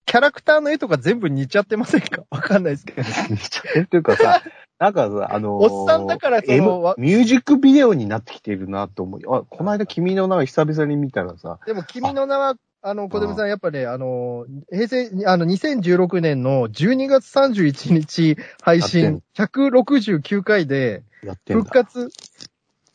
[0.04, 2.24] キャラクターの絵とか全部似ちゃってませんか？
[2.28, 3.02] わかんないですけど。
[3.30, 4.42] 似ちゃってるっていうかさ、
[4.78, 9.20] なんかさ、あのーおっさんだからそのミュージックビデオになってきてるなと思う。
[9.34, 21.04] あ、この間君の名は久々に見たらさ、でも、君の名は、あの、小出さん、やっぱね、あの、平成、あの、2016年の12月31日配信169回で。
[21.46, 22.08] 復活、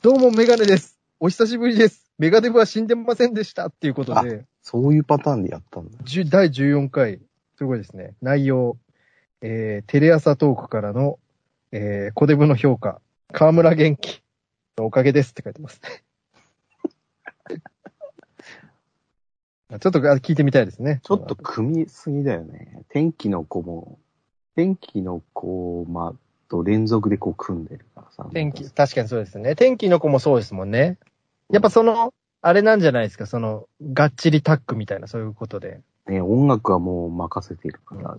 [0.02, 1.00] どうもメガネです。
[1.22, 2.12] お久しぶりです。
[2.18, 5.98] メガデブは死んでませんでしたっていうことで、そういうパターンでやったんだ。
[6.04, 7.22] 10第14回、
[7.58, 8.14] すごいですね。
[8.22, 8.78] 内容、
[9.42, 11.18] えー、テレ朝トークからの、
[11.72, 13.00] えー、コデブの評価、
[13.32, 14.22] 河村元気
[14.78, 15.80] のおかげですって書いてます。
[19.70, 21.02] ちょっとあ聞いてみたいですね。
[21.04, 22.84] ちょっと組みすぎだよね。
[22.90, 24.00] 天気の子も、
[24.56, 28.30] 天気の子、まあ、と連続でこう組んでるからさ。
[28.34, 29.56] 天気、確かにそうですね。
[29.56, 30.98] 天気の子もそうですもんね。
[31.50, 35.82] やっぱその、あれなんじゃないですか、その、がっちりタックみたいな、そういうことで。
[36.08, 38.18] ね、音楽はもう任せてるから。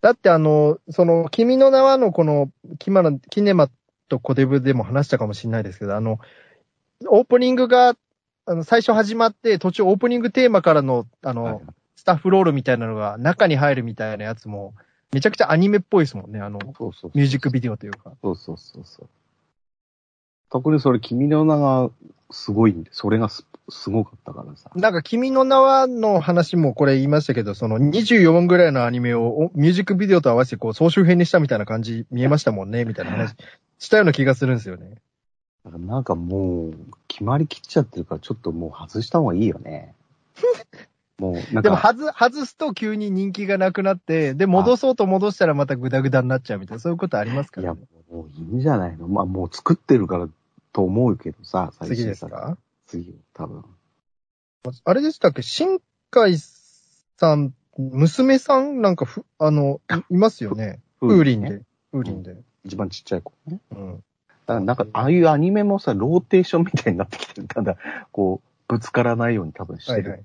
[0.00, 3.68] だってあの、その、君の名はのこの、キマの、キネマ
[4.08, 6.18] とコデブでも話したかもしれないですけど、あの、
[7.08, 7.94] オープニングが、
[8.46, 11.60] あの、最初始まって、途中オープニングテーマからの、あの、はい
[12.00, 14.72] スタッフロールみたいなのが中に入るみたいなやつも、
[15.12, 17.10] めちゃくちゃアニメっぽいですもんね、あの、そうそうそう。
[17.14, 18.12] ミュージックビデオというか。
[18.22, 19.08] そうそうそうそう。
[20.50, 21.90] 特にそれ、君の名が
[22.30, 24.70] すごいんで、それがすすごかったからさ。
[24.74, 33.34] なんか、君の名はの話もこれ言いましたけど、その24分ぐらいのアニメをおミュージックビデオと合わせてこう総集編にしたみたいな感じ見えましたもんね、みたいな話
[33.78, 34.96] したような気がするんですよね。
[35.64, 36.74] だからなんかもう、
[37.08, 39.94] 決まりきっちゃってるから、ちょっともう外した方がいいよね。
[41.18, 47.82] もう、なんでも、か、外、外すと急に人気がなくなって、で、戻そうと戻したらまたグダグダになっちゃうみたいな、そういうことありますかいや、らね。
[48.10, 49.06] もういいんじゃないの？
[49.06, 50.28] まあもう作ってるから
[50.72, 52.56] と思うけどさ、最次ですか？
[52.86, 53.64] 次、多分。
[54.84, 55.42] あれでしたっけ？
[55.42, 55.78] 新
[56.10, 60.80] 海さん、娘さんなんかふ、あの、いいますよね。
[61.00, 61.62] 風鈴ねで。
[61.92, 62.36] 風鈴で。
[62.64, 63.60] 一番ちっちゃい子ね。
[63.70, 64.04] うん。
[64.50, 67.46] だからなんか、ああいうアニメもさ、ローテーションみたいになってきてる。
[67.46, 67.76] ただ、
[68.12, 70.10] こう、ぶつからないように多分してる。
[70.10, 70.24] はいは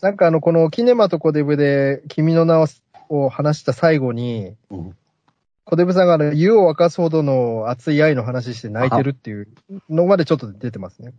[0.00, 2.60] なんかあの、このキネマとコデブで君の名
[3.08, 4.96] を話した最後に、うん
[5.64, 9.48] 小デブさんがあの、湯を沸かすほどの熱い愛の話して泣いてるっていう
[9.88, 11.14] のまでちょっと出てますね。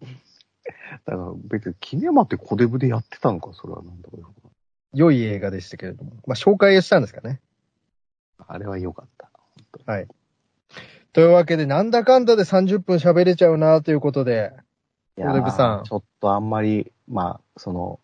[1.06, 4.24] だから別にキネマってコデブでやってたのか、それはなんだろう。
[4.94, 6.12] 良い映画でしたけれども。
[6.28, 7.40] まあ、紹介したんですかね。
[8.46, 9.32] あれは良かった。
[9.92, 10.08] はい。
[11.14, 14.52] というわけで、なんだかんだで30分喋れちゃうなということで、
[15.18, 18.00] いやーコデブさんちょっとあんまり、まあ、その、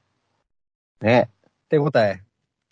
[1.01, 1.29] ね、
[1.69, 2.21] 手応え。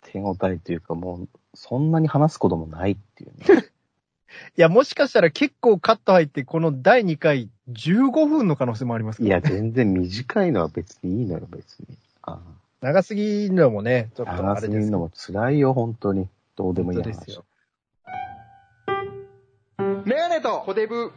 [0.02, 3.64] 手応えというかもう、そんなに話すこともないっていうね。
[4.56, 11.96] いや、もしかしたら結構カット入って、この第2回15分の可能性もありますからいや、全然短いのは別にいいのよ、別に。
[12.22, 12.40] あ
[12.80, 14.36] 長すぎるのもね、ちょっあ。
[14.36, 14.72] とあ長れですけど。
[14.74, 16.28] すぎるのも辛いよ、本当に。
[16.54, 17.04] どうでもいい話。
[17.06, 17.44] 本当ですよ。
[20.38, 21.12] メガネとコデブ。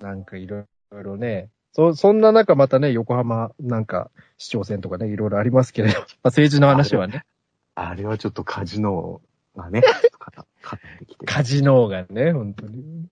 [0.00, 7.24] なんかいろいろね、そ、そんな中またね、横浜なんか市長選とかね、いろいろありますけれど、 まあ、政治の話はね、
[7.74, 9.20] あれはちょっとカジノ
[9.56, 9.82] がね、
[10.18, 11.26] かかってきて。
[11.26, 13.06] カジノがね、本当に。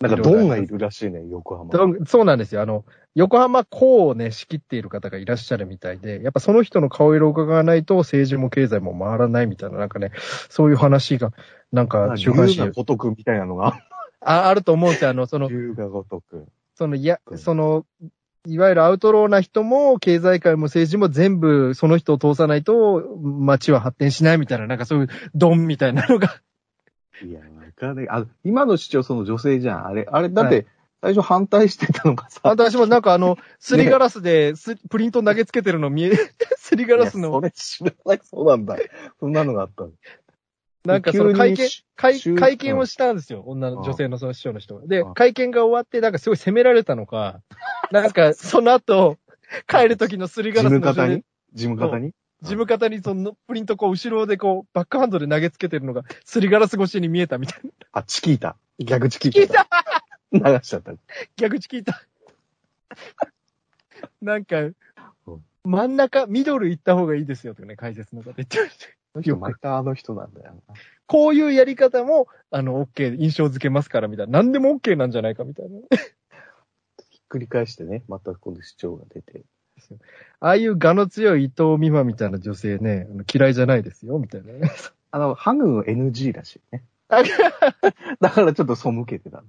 [0.00, 1.70] なんかドンがいるらしいね、横浜。
[2.06, 2.62] そうなんですよ。
[2.62, 2.84] あの、
[3.16, 10.12] 横浜港をね、仕切っている方がいらっしゃるみたいで、やっぱその人の顔色を伺わないと政治も経済も回らないみたいな、なんかね、
[10.48, 11.32] そういう話が、
[11.72, 13.80] なんか週刊誌竜が如くみたいなのが、
[14.20, 15.10] ああると思うんですよ。
[15.10, 16.46] あの、その、竜が如く。
[16.76, 17.84] その、いや、その、
[18.46, 26.40] いわゆるアウトローな人も、経済界も政治も全部その人を通さないと、街は発展しないみたいな、なんかそういうドンみたいなのが。
[27.22, 27.94] いや、わか。
[28.08, 29.86] あ、今の市長その女性じゃん。
[29.86, 30.66] あれ、あれ、だって、
[31.00, 32.40] 最初反対してたのがさ。
[32.42, 36.12] 私もなんかあの、 すりガラスでス、プリント投げつけてるの見え、
[36.58, 38.20] すりガラスいやその、れ知らない。
[38.22, 38.76] そうなんだ。
[39.20, 39.90] そんなのがあったの。
[40.84, 43.42] なんかその会見、会会見をしたんですよ。
[43.46, 44.86] 女の、うん女性のその市長の人が。
[44.86, 47.40] でうん、会見が終わって、なんかすごい責められたのか、
[47.90, 49.18] なんかその後、
[49.66, 51.24] 帰る時のすり事ガラスの務方に？
[51.52, 52.12] 事務方に？
[52.42, 57.70] 事務方にそのプリントこう後ろでこうバックハンドで投げつけてるのがすりガラス越しに見えたみたいな。
[57.92, 58.56] あ、チキータ。
[58.78, 59.64] 逆チキ聞いータ。
[59.64, 59.88] た
[60.32, 60.92] 流しちゃった。
[61.36, 62.02] 逆地聞いた。
[64.20, 64.74] なんかうん、
[65.64, 69.30] 真ん中、ミドル行った方がいいですよとかね、解説の方言ってました。
[69.30, 70.74] よまく、たあの人なんだよな。
[71.06, 74.42] こういうやり方も、あの、OK、印象付けますからみたいな。
[74.42, 75.78] 何でも OK なんじゃないかみたいな。
[77.10, 79.42] ひっくり返してね、また今度市長が出て。
[80.40, 84.70] ああいう我の強い伊藤美誠みたいな女性ね、嫌いじゃないですよ、みたいなね。
[85.10, 86.84] あの、ハグ NG らしいね。
[87.08, 87.22] あ
[88.20, 89.42] だからちょっと背けてた。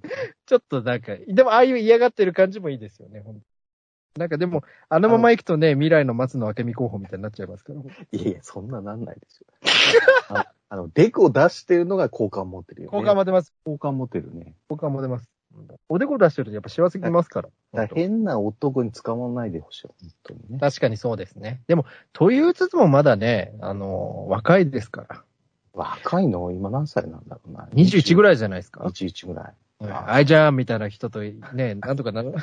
[0.45, 3.41] ちょっとなんか、でもああいう嫌がってる感じもいいですよね、ほんと
[4.17, 7.79] なんかでも、あのまま行くとね、未来の松野明美候補みたいになっちゃいますから。
[7.79, 9.47] いやいや、そんななんないですよ。
[10.29, 12.97] ああの、デコ出してるのが好感持ってるよね。
[12.97, 13.53] 好感も出ます。
[13.65, 14.55] 好感持ってるね。
[14.67, 15.29] 好感も出ます。
[15.87, 17.49] おでこ出してるとやっぱ幸せきますから。
[17.73, 19.87] だから変な男に捕まらないでほしい。
[19.87, 20.59] 本当にね。
[20.59, 21.61] 確かにそうですね。
[21.67, 25.23] でも、と言いつつもまだね、あの、若いですから。
[25.73, 27.67] 若いの今何歳なんだろうな。
[27.73, 28.31] 21ぐらい。
[28.31, 29.53] らいじゃないですか？21ぐらい。
[29.81, 32.33] あいじゃんみたいな人とね、 なんとかなる。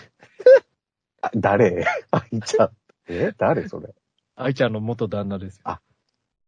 [1.20, 1.84] あ、誰？
[2.10, 2.70] あいちゃん。
[3.08, 3.32] え？
[3.36, 3.94] 誰それ？
[4.36, 5.80] あいちゃんの元旦那ですよ。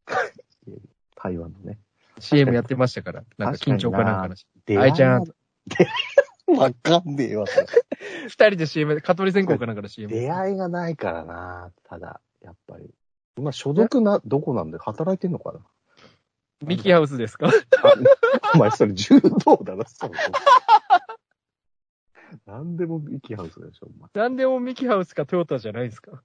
[1.16, 1.78] 台湾のね。
[2.20, 3.24] CM やってましたから。
[3.36, 4.34] なんか緊張かなんかの。
[4.66, 5.24] 出あいちゃん。
[6.56, 7.44] わかんねえわ。
[8.26, 10.08] 二人で CM、蚊取り線香かなんかの CM。
[10.12, 11.70] 出会いがないからな。
[11.84, 12.90] ただ、やっぱり。
[13.36, 15.60] 今、所属な、どこなんで働いてんのかな？
[16.66, 17.48] ミキハウスですか？
[17.48, 17.52] あ
[18.54, 20.10] お前、それ柔道だな、そう。
[22.46, 24.10] なんでもミキハウスでしょ、お前。
[24.14, 26.22] なんでもミキハウスかトヨタじゃないですか？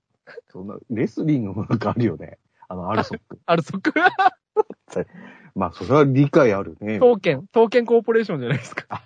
[0.50, 2.40] そんな、レスリングもなんかあるよね。
[2.70, 3.40] あの、アルソック。
[3.46, 3.94] あるそっく。
[5.56, 6.94] まあ、それは理解あるね。
[7.00, 9.04] 東建、東建コーポレーションじゃないですか。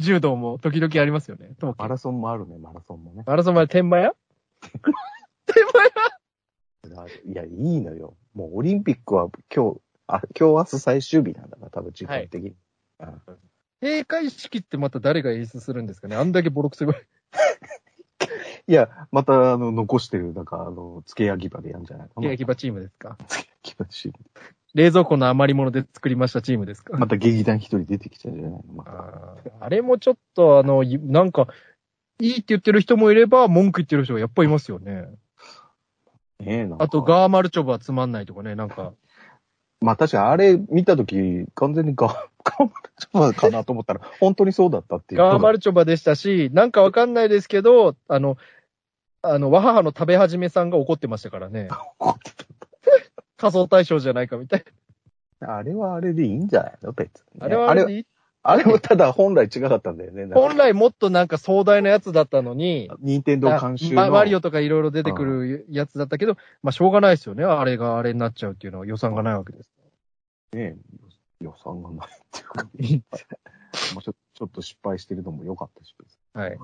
[0.00, 1.50] 柔道も時々ありますよね。
[1.78, 3.22] マラソンもあるね、マラソンもね。
[3.26, 4.14] マラソンまで天満屋？
[5.46, 7.06] 天満屋？
[7.24, 8.16] いや、いいのよ。
[8.34, 12.56] もうオリンピックは今日、あ、今日明日最終日なんだから、多分時間的に。
[13.80, 16.16] 閉会式ってまた誰が演出するんですかね？
[16.16, 16.94] あんだけボロクソが。
[18.66, 22.08] いや、また、あの、残してる、なんか、あの、付け焼き場でやるんじゃない？
[22.08, 22.26] かな。
[22.28, 23.16] 焼き場チームですか？
[23.28, 24.18] 付け焼き場チーム
[24.74, 26.96] 冷蔵庫の余り物で作りましたチームですか？
[26.96, 28.64] また劇団一人出てきちゃうんじゃないの？
[28.74, 28.90] また。
[28.92, 31.48] あーあれもちょっとあの、いなんか、
[32.20, 35.08] いいって言ってる人もいれば、文句言ってる人がやっぱいますよね。
[36.38, 36.76] ねえ、な。
[36.78, 38.92] あと、ガーマルチョバはつまんないとかね、なんか。
[39.82, 41.16] まあ確かにあれ見たとき、
[41.54, 42.06] 完全にガ、
[42.44, 45.20] ガーマルチョバかなと思ったら、本当にそうだったっていう。
[45.20, 48.36] ガーマルルチョバでしたし、なんかわかんないですけど、あの、
[49.22, 51.68] あの、わ母の食べ始めさんが怒ってましたからね。
[53.40, 54.64] 仮想対象じゃないかみたい
[55.40, 56.92] あれはあれでいいんじゃないの？
[56.92, 57.46] 別にね、な。
[57.46, 58.06] あれはあれでいい？
[58.42, 60.26] あれはただ本来違かったんだよね。
[60.34, 64.02] 本来もっとなんか壮大なやつだったのに、任天堂監修の。
[64.02, 67.44] まマリオとかいろいろ出てくるやつだったけど、まあしょうがないですよね。
[67.44, 69.70] あれがあれになっちゃうっていうのは予算がないわけです。
[70.52, 70.76] ね
[71.40, 73.16] 予算がないっていうか、
[73.94, 75.94] まあちょちょっと失敗してるのも良かったし。
[76.32, 76.58] はい。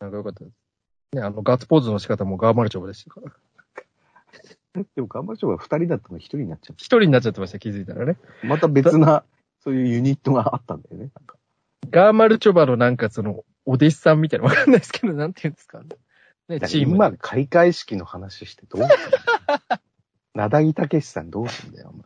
[0.00, 0.54] なんかよかったです。
[1.14, 3.32] ね、あの、ガッツポーズの仕方もガーマルチョバでしたから。
[4.74, 8.16] でも、頑張りちょが二人だったのが一人になっちゃっ一人になっちゃってました、気づいたらね。
[8.42, 8.46] た。
[8.46, 9.24] また別な、
[9.60, 11.10] そういうユニットがあったんだよね。
[11.14, 11.36] なんか
[11.90, 15.80] ガーマルチョバのなんかその、お弟子さんみたいなのわかんないですけど、なんて言うんですか
[16.48, 16.96] ね、チーム。
[16.96, 18.96] 今、開会式の話してどうすんの
[20.34, 22.02] なだぎたけしさんどうすんだよ、お前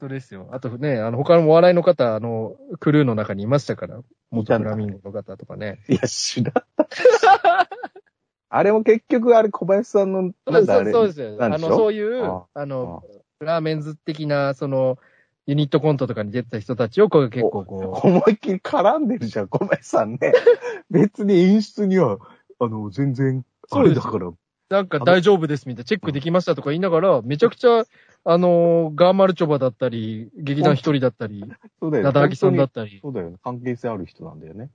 [0.00, 0.48] そうですよ。
[0.52, 4.00] あとね、あの、他のお笑いの方、あの、クルーの中にいましたから。
[4.30, 5.80] 元フラミンゴの方とかね。
[5.88, 6.54] いや、知らん。
[8.50, 10.92] あれも結局、あれ、小林さんの、なんだあれ。
[10.92, 11.36] そうですよ。
[11.38, 13.04] あの、そういう、ああの、
[13.38, 14.98] ラーメンズ的な、その、
[15.46, 20.32] ユニットコントとかに出てた人たちを、こう結構こ思いっきり絡んでるじゃん、小林さんね。
[20.90, 22.18] 別に演出には、
[22.58, 24.26] あの、全然、あれだから。
[24.26, 24.36] う、
[24.68, 27.84] なんか大丈夫ですみたいな、チェックできましたとか言いながら、めちゃくちゃ、
[28.24, 31.44] あの、ガーマルチョバだったり、劇団一人だったり、
[31.78, 32.12] そうだよね。
[32.12, 32.98] ナダギさんだ本ったり。
[33.00, 33.36] そうだよね。
[33.44, 34.70] 関係性ある人なんだよね。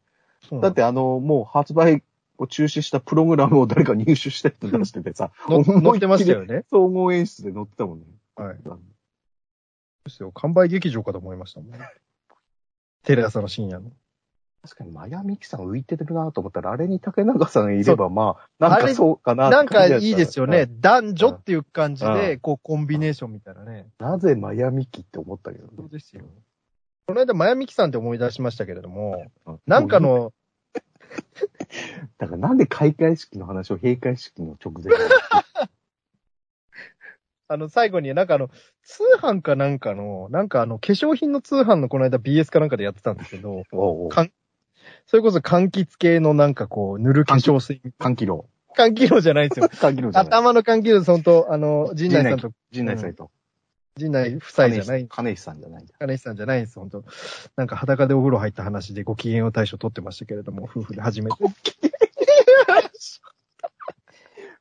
[0.48, 2.04] そうだってあの、もう発売
[2.38, 6.64] を中止したプログラムを誰か入手した人出しててさ、 乗ってましたよね。
[6.70, 8.06] 総合演出で載ってたもんね。
[8.36, 8.58] はい。
[8.58, 10.32] ですよ。
[10.32, 11.80] 完売劇場かと思いましたもんね。
[13.04, 13.92] テレ朝の深夜の。
[14.64, 20.68] 確かに、マヤミキさん浮いてるなと思ったら、あれに竹中さんいれば、まあ、なんかそうかななんかいいですよね。。
[20.80, 23.86] 男女っていう感じうで、こう、コンビネーションみたいなね。
[24.00, 25.74] なぜマヤミキって思ったけどね。
[25.78, 26.24] そうですよ。
[27.06, 30.34] この間、マヤミキさんって思い出しましたけれども、うんなんか、の、
[32.18, 35.00] だからなんで開会式の話を閉会式の直前に
[37.48, 38.50] あの、最後になんかあの、
[38.82, 44.32] 通販かなんかの、なんかあの、化粧品の通販のこの間 BS かなんかでやってたんですけど、おうおうかん
[45.06, 47.82] それこそ柑橘系のなんかこう、塗る化粧水。
[48.00, 48.48] 歓喜楼。
[48.76, 49.70] 柑橘色じゃないんですよ。
[49.70, 50.32] 歓喜楼じゃない。
[50.32, 53.30] 頭の柑橘色、ほんと、あの、陣内さんと、陣内さんと。
[53.98, 55.86] 陣内夫妻じゃない、金石さんじゃない。
[56.00, 57.06] 金石さんじゃないんです、本当
[57.56, 61.38] なんか裸でお風呂入った話でご機嫌を大賞取ってましたけれども、夫婦で初めて。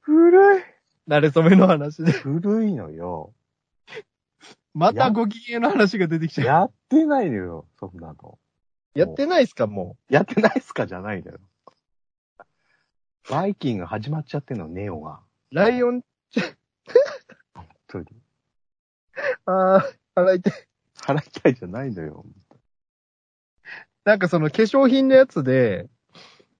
[0.02, 0.62] 古い。
[1.08, 2.12] 慣れ初めの話で。
[2.12, 3.32] 古いのよ。
[4.72, 6.46] またご機嫌の話が出てきちゃう。
[6.46, 8.38] やってないのよ、そんなの。
[8.94, 11.38] やってないっすか、もやってないっすかじゃないのよ。
[13.28, 15.20] バイキング始まっちゃってんの、ネオが。
[15.50, 15.54] う。
[15.54, 16.02] ライオン、
[17.54, 18.23] 本当に。
[19.46, 20.52] あー、洗いて。
[20.96, 22.24] 払いたいじゃないのよ。
[24.04, 25.88] なんかその化粧品のやつで、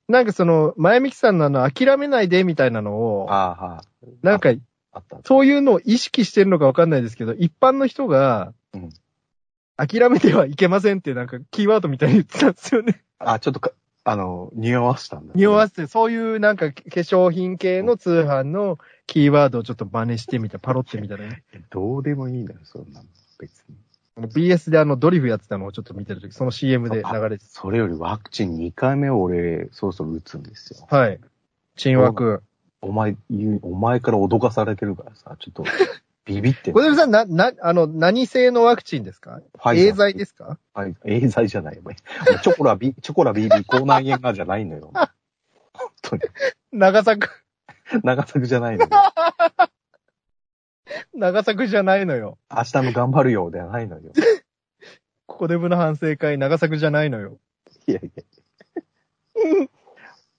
[0.08, 4.08] なんかその、前みきさんのあの、諦めないでみたいなのを、ああ、はい。
[4.22, 4.50] なんか、
[4.92, 5.20] あった。
[5.24, 8.90] そういうのを意識してるのかわかんないですけど、一般の人が、うん
[9.76, 13.02] 諦めてはいけませんってなんかキーワードみたいに言ってたんですよね。
[13.18, 13.72] あ、ちょっとか、
[14.04, 15.32] あの、匂わしたんだ。
[15.34, 21.42] 匂わせて、そういうなんか化粧品系の通販のキーワードをちょっと真似してみた、パロってみたらね。
[21.70, 23.06] どうでもいいのよ、そんなの。
[23.38, 23.76] 別に。
[24.16, 30.86] BS であのドリフやってたのをちょっと見てるとき、その CM で流れてそれよりワクチン2回目を俺、そろそろ打つんですよ。
[30.88, 30.96] た。
[30.96, 31.18] はい。
[31.76, 32.42] 鎮枠。
[32.82, 35.64] お前、言うお前から脅かされてるからさ、ちょっと、
[36.24, 36.80] ビビってんの？
[36.82, 39.40] 小出さん、な、な、あの、何製のワクチンですか？
[39.56, 40.58] ファイザーエーザイですか？
[40.72, 40.94] はい。
[41.04, 41.78] エーザイじゃない。
[42.42, 44.92] チョコラビ、 チョコラ BB 口内炎がじゃないのよ。
[45.72, 46.22] 本当に。
[46.72, 47.28] 長作、
[48.02, 48.90] 長作じゃないのよ。
[51.14, 52.38] 長作じゃないのよ。
[52.54, 54.12] 明日も頑張るよ、ではないのよ。
[55.26, 57.38] ここで部の反省会、長作じゃないのよ。
[57.86, 58.22] いやいや。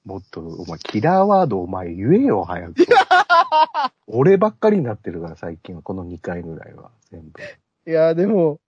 [0.06, 2.76] もっと、お前、キラーワードお前言えよ、早く。
[4.08, 7.42] 俺ばっかりになってるから、最近は、この2回ぐらいは、全部。
[7.88, 8.60] いやーでも、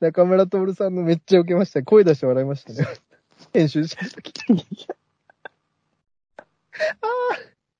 [0.00, 1.82] 中村徹さんのめっちゃ受けました。
[1.82, 2.88] 声出して笑いましたね。
[3.52, 4.32] 編集した時。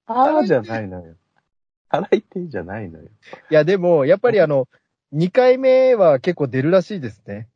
[0.06, 1.14] ああじゃないのよ。
[1.88, 3.04] 払いてじゃないのよ。
[3.50, 4.68] いやでも、やっぱりあの、
[5.12, 7.48] 2回目は結構出るらしいですね。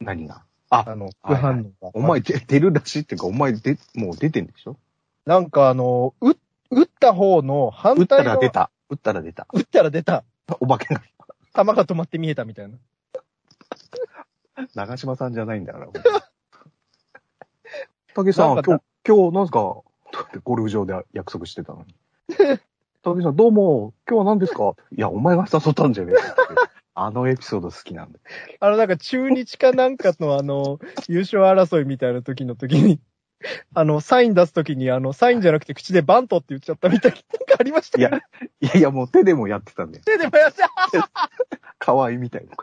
[0.00, 0.42] 何が？
[0.78, 1.90] あ、あの、副反応が。
[1.94, 4.76] お前出出るらしいっていうか、お前で、もう出てんでしょ？
[5.26, 6.30] なんかあの、う、
[6.70, 8.22] 打った方の打った。
[8.22, 8.70] ら出た。
[8.88, 9.46] 打ったら出た。
[9.52, 10.24] 打ったら出た。
[10.60, 11.02] お化けが。
[11.52, 12.76] 弾が止まって見えたみたいな。
[14.74, 15.88] 長島さんじゃないんだから。
[18.14, 19.58] 竹 さん、今日、今日、なんすか？
[20.44, 21.94] ゴルフ場で約束してたのに。
[23.02, 24.74] 竹さん、どうも、今日は何ですか？
[24.96, 26.73] いや、お前が誘ったんじゃねえかって。
[26.94, 28.24] あのエピソード好きなんだよ。
[28.60, 30.78] あのなんか中日かなんかのあの、
[31.08, 33.00] 優勝争いみたいな時の時に、
[33.74, 38.22] あの、サイン出す時にあの、サインじゃなくて口でバントって言っちゃったみたいな、なんかありましたよね。
[38.60, 40.04] いやいや、もう手でもやってたんだよ。
[40.06, 40.70] 手でもやった。
[41.78, 42.56] 可愛いみたいな。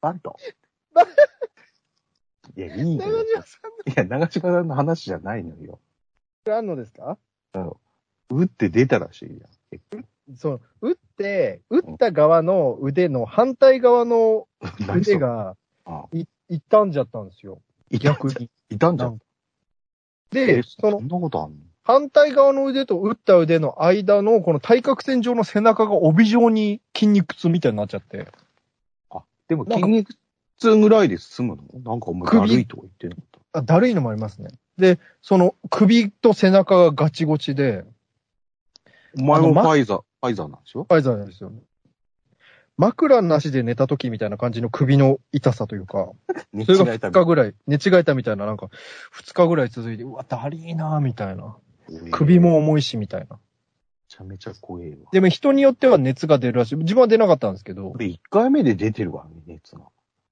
[0.00, 0.36] バント
[0.94, 1.06] バン。
[2.56, 3.24] いや、いいの長よ。
[3.26, 5.80] 島さいや、長島さんの話じゃないのよ。
[6.46, 7.18] んあんのですか？
[8.30, 9.46] 打って出たらしいや
[10.00, 10.04] ん。
[10.36, 14.46] そう、打って、打った側の腕の反対側の
[14.96, 17.60] 腕があい傷んじゃったんですよ。
[17.90, 18.50] 逆に。
[18.70, 19.18] いたんじゃん。
[20.30, 21.30] で、その
[21.84, 28.28] 反対側の腕と打った腕の間のこの対角線上の背中が帯状に筋肉痛みたいになっちゃって。
[29.10, 30.14] あ、でも筋肉
[30.58, 31.80] 痛ぐらいで済むの？
[31.80, 33.58] なんかお前首悪いとか言ってなかった。
[33.58, 34.50] あ、だるいのもありますね。
[34.78, 37.84] で、その首と背中がガチゴチで、
[39.18, 40.84] お前もファイザー、ファイザーなんでしょ？
[40.84, 41.52] ファイザーなんですよ。
[42.78, 46.10] 枕なしで寝た時みたいな感じの首の痛さというか、
[46.54, 48.66] 寝それが2違えたみたい日ぐらい、寝違えたみたいな、なんか、
[49.14, 51.56] 2日ぐらい続いて、うわ、だりーなーみたいな。
[52.12, 53.36] 首も重いし、みたいな。
[53.36, 53.38] め
[54.08, 54.96] ちゃめちゃ怖えわ。
[55.12, 56.76] でも人によっては熱が出るらしい。
[56.76, 57.90] 自分は出なかったんですけど。
[57.90, 59.82] 俺1回目で出てるわね、熱が。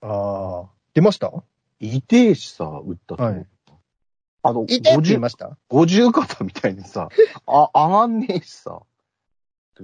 [0.02, 0.70] ああ。
[0.94, 1.32] 出ました？
[1.80, 3.22] 痛えしさ、打ったと。
[3.22, 3.46] はい
[4.42, 5.58] あの、痛いって言い50ました？
[5.68, 7.10] 五十肩みたいにさ、
[7.46, 8.80] あ、上がんねえしさ。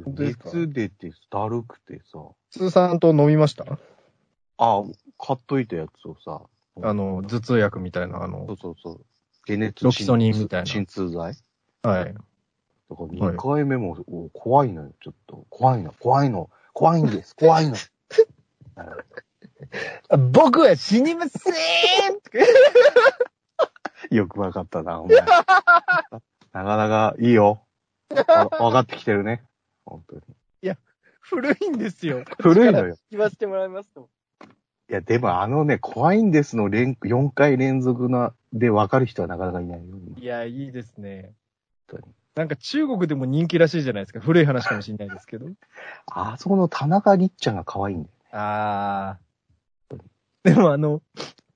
[0.05, 2.19] 熱出て、だるくてさ、
[2.51, 3.65] 通さんと飲みました？
[4.59, 4.83] あ、
[5.19, 6.43] 買っといたやつをさ、
[6.83, 9.05] あの、頭痛薬みたいな、あそのう、そうそう。
[9.47, 11.35] 解熱ロキソニンみたいな鎮痛剤？
[11.83, 12.15] はい。
[12.89, 15.47] だから2回目も、お怖いのよ、ちょっと。
[15.51, 17.77] 怖いの、怖いの、怖いんです、怖いの。
[20.33, 21.55] 僕は死にません
[24.15, 25.17] よくわかったな、お前。
[25.25, 26.21] なか
[26.53, 27.63] なかいいよ。
[28.29, 29.43] わわかってきてるね。
[29.87, 30.23] 本当に。
[31.29, 32.25] 古いんですよ。
[32.41, 32.97] 古いのよ。
[33.11, 34.09] 言わせてもらいますと。
[34.89, 39.85] いや、でもあのね、怖いんですの連4回連続な、でわかる人はなかなかいないよ。
[39.87, 41.33] 今いや、いいですね。
[41.89, 44.21] 本当になんか中国でも人気らしいじゃないですか。
[44.21, 45.47] 古い話かもしれないですけど。
[46.07, 48.15] あそこの田中りっちゃんが可愛いんだよ。
[48.31, 49.99] あー。
[50.45, 51.03] でもあの、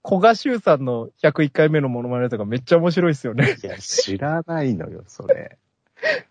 [0.02, 3.56] 小賀修さんの101回目のモノマネとかめっちゃ面白いですよね。
[3.62, 5.58] いや、知らないのよ、それ。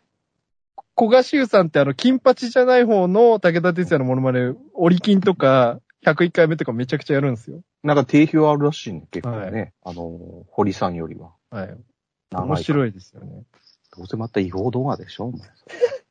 [0.99, 7.61] 小賀修さんってあの、金八じゃない方の武田鉄矢のモノマネ、オリキンとか、101回目とかめちゃくちゃやるんですよ。
[7.83, 9.71] なんか定評あるらしいね、結構ね。
[9.81, 10.19] はあの、
[10.49, 11.31] 堀さんよりは。
[11.51, 11.77] はい。
[12.35, 13.43] 面白いですよね。
[13.95, 15.39] どうせまた違法動画でしょお前。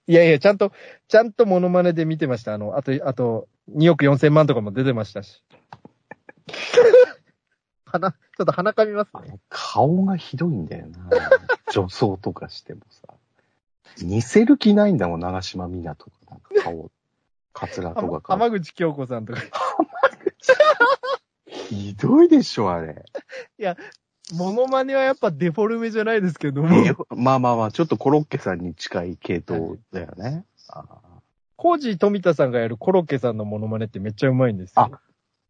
[0.07, 0.73] いやいや、ちゃんと、
[1.07, 2.55] ちゃんとモノマネで見てました。
[2.55, 5.45] あの、あと、あと、2億4千万とかも出てましたし。
[7.85, 9.39] 鼻、ちょっと鼻かみますね。
[9.51, 11.11] 顔がひどいんだよな。
[11.73, 13.08] 女装とかしてもさ。
[13.97, 16.11] 似せる気ないんだもん、長島みなとか。
[16.31, 16.91] なんか顔、
[17.53, 18.39] カツラと浜か顔。
[18.39, 19.41] 浜口京子さんとか。
[21.47, 23.05] ひどいでしょ、あれ。
[24.33, 30.45] モノマネはやっぱデフォルメじゃないですけども、えまあまあまあ、ちょっとコロッケさんに近い系統だよね。
[30.69, 30.85] あ
[31.57, 34.83] コージー富田さんがやるコロッケさんのモノマネってめっちゃうまいんですよ。
[34.83, 35.01] あ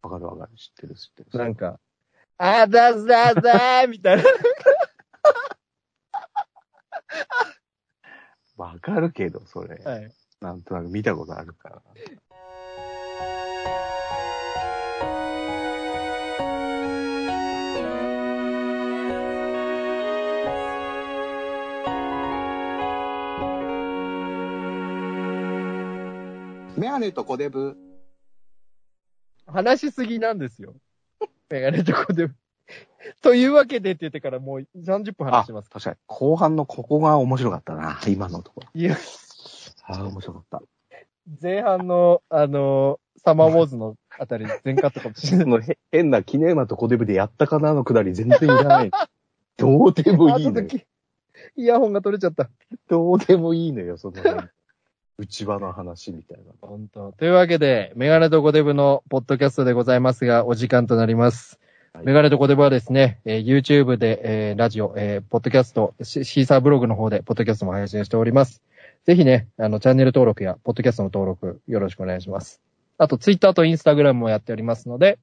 [0.01, 0.51] わかるわかる。
[0.57, 1.37] 知ってる知ってる。
[1.37, 1.79] なんか、
[2.37, 4.23] あだざだーみたいな。
[8.59, 9.81] わかるけど、それ。
[9.85, 10.11] はい。
[10.41, 11.81] なんとなく見たことあるから。
[26.75, 27.77] メガネとコデブ。
[29.47, 30.75] 話しすぎなんですよ。
[31.49, 32.27] メガネとこで。
[33.21, 35.69] というわけでって言ってからもう30分話してます。
[35.69, 35.97] 確かに。
[36.07, 37.99] 後半のここが面白かったな。
[38.07, 38.67] 今のところ。
[38.73, 38.95] いや、
[39.85, 40.61] ああ、面白かった。
[41.41, 45.45] 前半の、あのサマーウォーズのあたり全カットかもしれない。
[45.45, 48.91] そのへ変なキネーマとコデブでやったかなのくだり全然いらない。
[49.57, 50.67] どうでもあ、いいのよ。
[51.55, 52.49] イヤホンが取れちゃった。
[52.87, 54.47] どうでもいいのよ、その辺。
[55.17, 56.53] 内場の話みたいな。
[56.61, 57.11] 本当。
[57.11, 61.59] というわけで、メガネとコデブのポッドキャストでございますが、お時間となります。
[61.91, 68.61] はいメガネとコデブはですね、えー YouTube で、えーラジオ、えーポッドキャストシ、シーサーブログの方で、ポッドキャストも配信しております。
[69.05, 72.61] ぜひね、あの、チャンネル登録や、ポッドキャストの登録、よろしくお願いします。
[72.99, 75.17] あと、Twitter と Instagram もやっておりますので、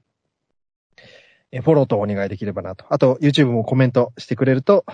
[1.52, 2.84] えーフォローとお願いできればなと。
[2.90, 4.84] あと、YouTube もコメントしてくれると、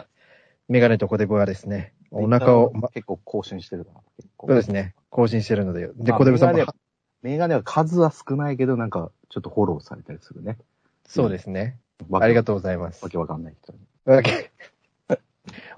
[0.68, 4.00] メガネとコデブはですね、お腹を、ま、結構更新してるから。
[4.18, 6.66] 結構そうですね、更新してるので、で、まあコデブさんも
[7.22, 10.58] メガネは数は少ないけど、なんか、ちょっとフォローされたりするね。
[11.06, 11.78] そうですね。
[12.08, 13.10] わありがとうございますわ。
[13.10, 13.78] けわかんない人に。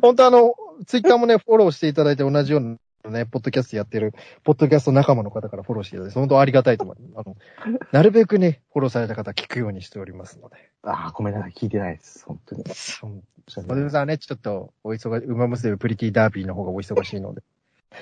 [0.01, 0.55] 本当あの、
[0.87, 2.77] ツイッターもね、フォローしていただいて同じような
[3.11, 4.15] ね、ポッドキャストやってる、
[4.45, 7.27] ポッドキャスト仲間の方からフォローしていただいて、本当ありがたいと思います。
[7.27, 10.57] あの、 なるべくね、フォローされた方は聞くようにしておりますので。
[10.83, 11.53] ああ、ごめんなさい。
[11.53, 12.25] 聞いてないです。
[12.25, 12.65] 本当に。
[12.65, 17.43] 小出さんはね、ちょっと、お忙しい、馬娘プリティダービーの方がお忙しいので。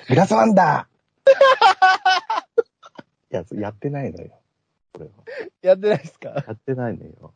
[0.07, 4.39] グラスワンダー いや、やってないのよ。
[4.93, 5.11] これは。
[5.61, 6.29] やってないですか？
[6.29, 7.33] やってないのよ。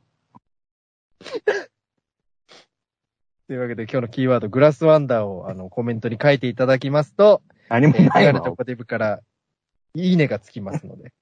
[3.48, 8.56] というわけで今日のキーワード、グラスワンダーをあの、コメントに書いていただきますと、何もえー、ないわメガネと。
[8.56, 9.22] コデブから、
[9.94, 11.14] いいねがつきますので。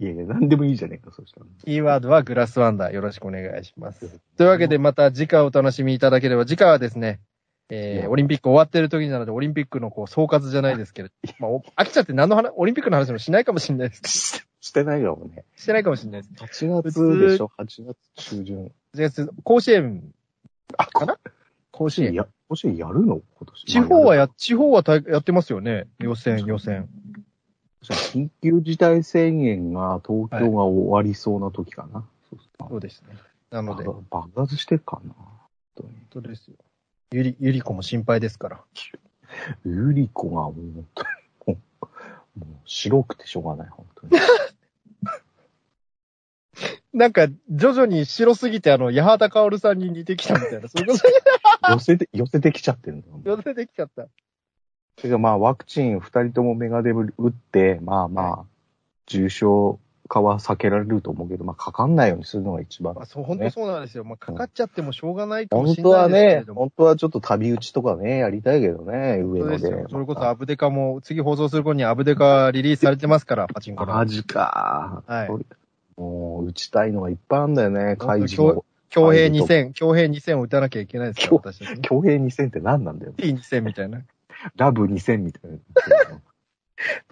[0.00, 1.46] いやいや、なんでもいいじゃねえか、そしたら。
[1.64, 2.92] キーワードはグラスワンダー。
[2.92, 4.20] よろしくお願いします。
[4.36, 7.20] というわけで、また次回お楽しみいただければ、次回はですね、
[7.70, 14.46] えー、オリンピック終わってる時なので、オリンピックのこう総括じゃないですけれど、まあ、お飽きちゃって何の話、オリンピックの話もしないかもしれないです。
[14.64, 15.44] してないかもね。
[15.56, 16.64] してないかもしれないです。
[16.64, 18.64] 8月でしょ ?8 月中旬。
[18.64, 20.14] 8月、甲子園
[20.78, 21.18] あ、かな？
[21.70, 22.14] 甲子園。
[22.14, 23.20] や、甲子園やるの？
[23.38, 23.64] 今年。
[23.66, 25.86] 地方はまあや、地方はたやってますよね？
[25.98, 26.88] 予選、予選。
[27.82, 32.06] 緊急事態宣言が東京が終わりそうな時かな。
[32.30, 32.38] そう
[32.70, 33.18] そうですね。
[33.50, 35.14] なので、爆爆発してるかな。
[35.76, 36.54] 本当ですよ。
[37.12, 38.62] ゆり、ゆり子も心配ですから。
[39.66, 41.02] ゆり子が本当
[41.50, 41.58] に、も
[42.36, 44.12] うもう白くてしょうがない、本当に。
[46.94, 51.08] なんか、徐々に白すぎて、あの、八幡薫さんに似てきたみたいな、そういうこと？
[51.74, 53.20] 寄せて、寄せてきちゃってるんだよ。
[53.24, 54.06] 寄せてきちゃった。
[54.96, 58.44] てかまあワクチン二人ともメガデブ打って、まあまあ、
[59.06, 63.06] 重症化は避けられると思うけど、まあかかんないようにするのが一番まあ、。
[63.06, 64.04] そう、本当そうなんですよ。
[64.04, 66.60] まあ、かかっちゃってもしょうがないかもしれ本当はねないですけれ、ども。
[66.60, 69.86] 本当はちょっと旅打ちとかね、やりたいけどね、上野でそうですよ。。
[69.90, 73.94] それこそアブデカも、次放送する頃にアブデカリリースされてますから、パチンコの。
[73.94, 75.02] マジか。
[75.08, 75.28] はい
[75.96, 78.64] もう、打ちたいのがいっぱいあるんだよね、当会場の。
[78.90, 81.78] 強兵2000、強兵2000を打たなきゃいけないですから、私たちね。
[81.82, 83.12] 強兵2000って何なんだよ。
[83.16, 84.02] T2000 みたいな。
[84.56, 85.58] ラブ2000みたいな。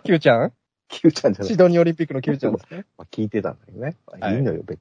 [0.04, 0.52] Q ちゃん？
[0.88, 1.56] キューちゃんじゃないシ。
[1.56, 2.84] ドニーオリンピックの Q ちゃんですね。
[2.98, 3.96] まあ聞いてたんだけどね。
[4.06, 4.78] はいいいのよ、別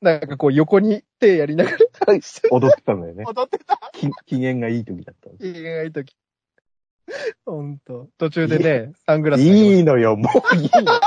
[0.00, 1.72] なんかこう横に手やりなが
[2.06, 2.22] らに。
[2.50, 3.24] 踊ってたんだよね。
[3.26, 3.78] 踊ってた？
[3.92, 6.16] き機嫌がいい時だったんですいいがいいとき。
[7.44, 8.08] ほんと。
[8.16, 9.42] 途中でね、サングラス。
[9.42, 11.00] いいのよ、もういいの。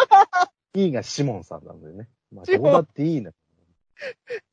[0.76, 2.10] いいがシモンさんなんだよね。
[2.34, 3.34] まあ、どうだっていいのよ。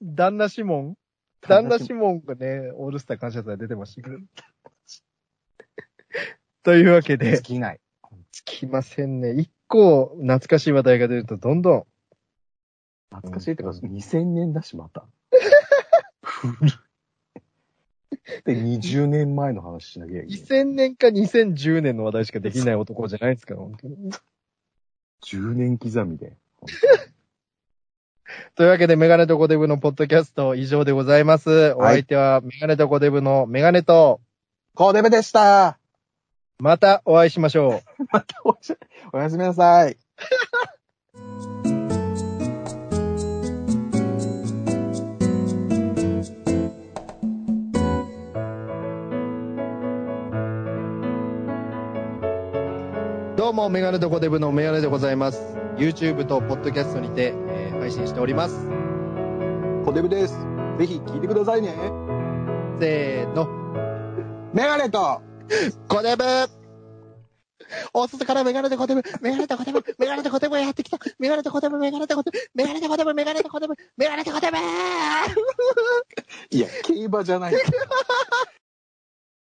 [0.02, 0.94] 旦那シモン？
[1.42, 4.18] 旦那シモンがね、オールスター感謝祭出てましたけど。
[6.62, 7.80] というわけで尽、きない。
[8.30, 9.32] つきませんね。
[9.32, 11.86] 一個懐かしい話題が出るとどんどん。
[13.10, 15.06] 懐かしいってか、2000年だし、また。
[16.22, 16.72] 古い。
[18.44, 20.42] で、20年前の話しなきゃいけない。
[20.42, 24.12] 2000年か2010年の話題しかできない男じゃないですか、本当に。
[25.24, 26.36] 10年刻みで。
[28.54, 31.72] というわけで、メガネとコデブのポッドキャスト以上でございます。
[31.76, 34.20] お相手はメガネとコデブのメガネと、
[34.74, 35.78] コーデブでした
[36.58, 38.04] またお会いしましょう。
[38.12, 38.78] またおやす
[39.12, 39.96] おやすみなさい。
[53.36, 55.42] どうも、メガネとコデブのメガネでございます。
[55.76, 57.49] YouTube とポッドキャストにて、えー
[57.90, 58.54] 配信しております。
[59.84, 60.34] コデブです。
[60.78, 61.74] ぜひ聞いてくださいね。
[62.78, 63.48] せーの。
[64.54, 65.20] メガネと
[65.88, 66.22] コデブ
[67.92, 70.98] 大外からメガネとコデブ、メガネとコデブ、メガネとコデブがやってきた。
[71.18, 74.56] メガネとコデブ、メガネとコデブ、メガネとコデブ、メガネとコデブ、メガネとコデブ
[76.50, 77.54] いや、競馬じゃない。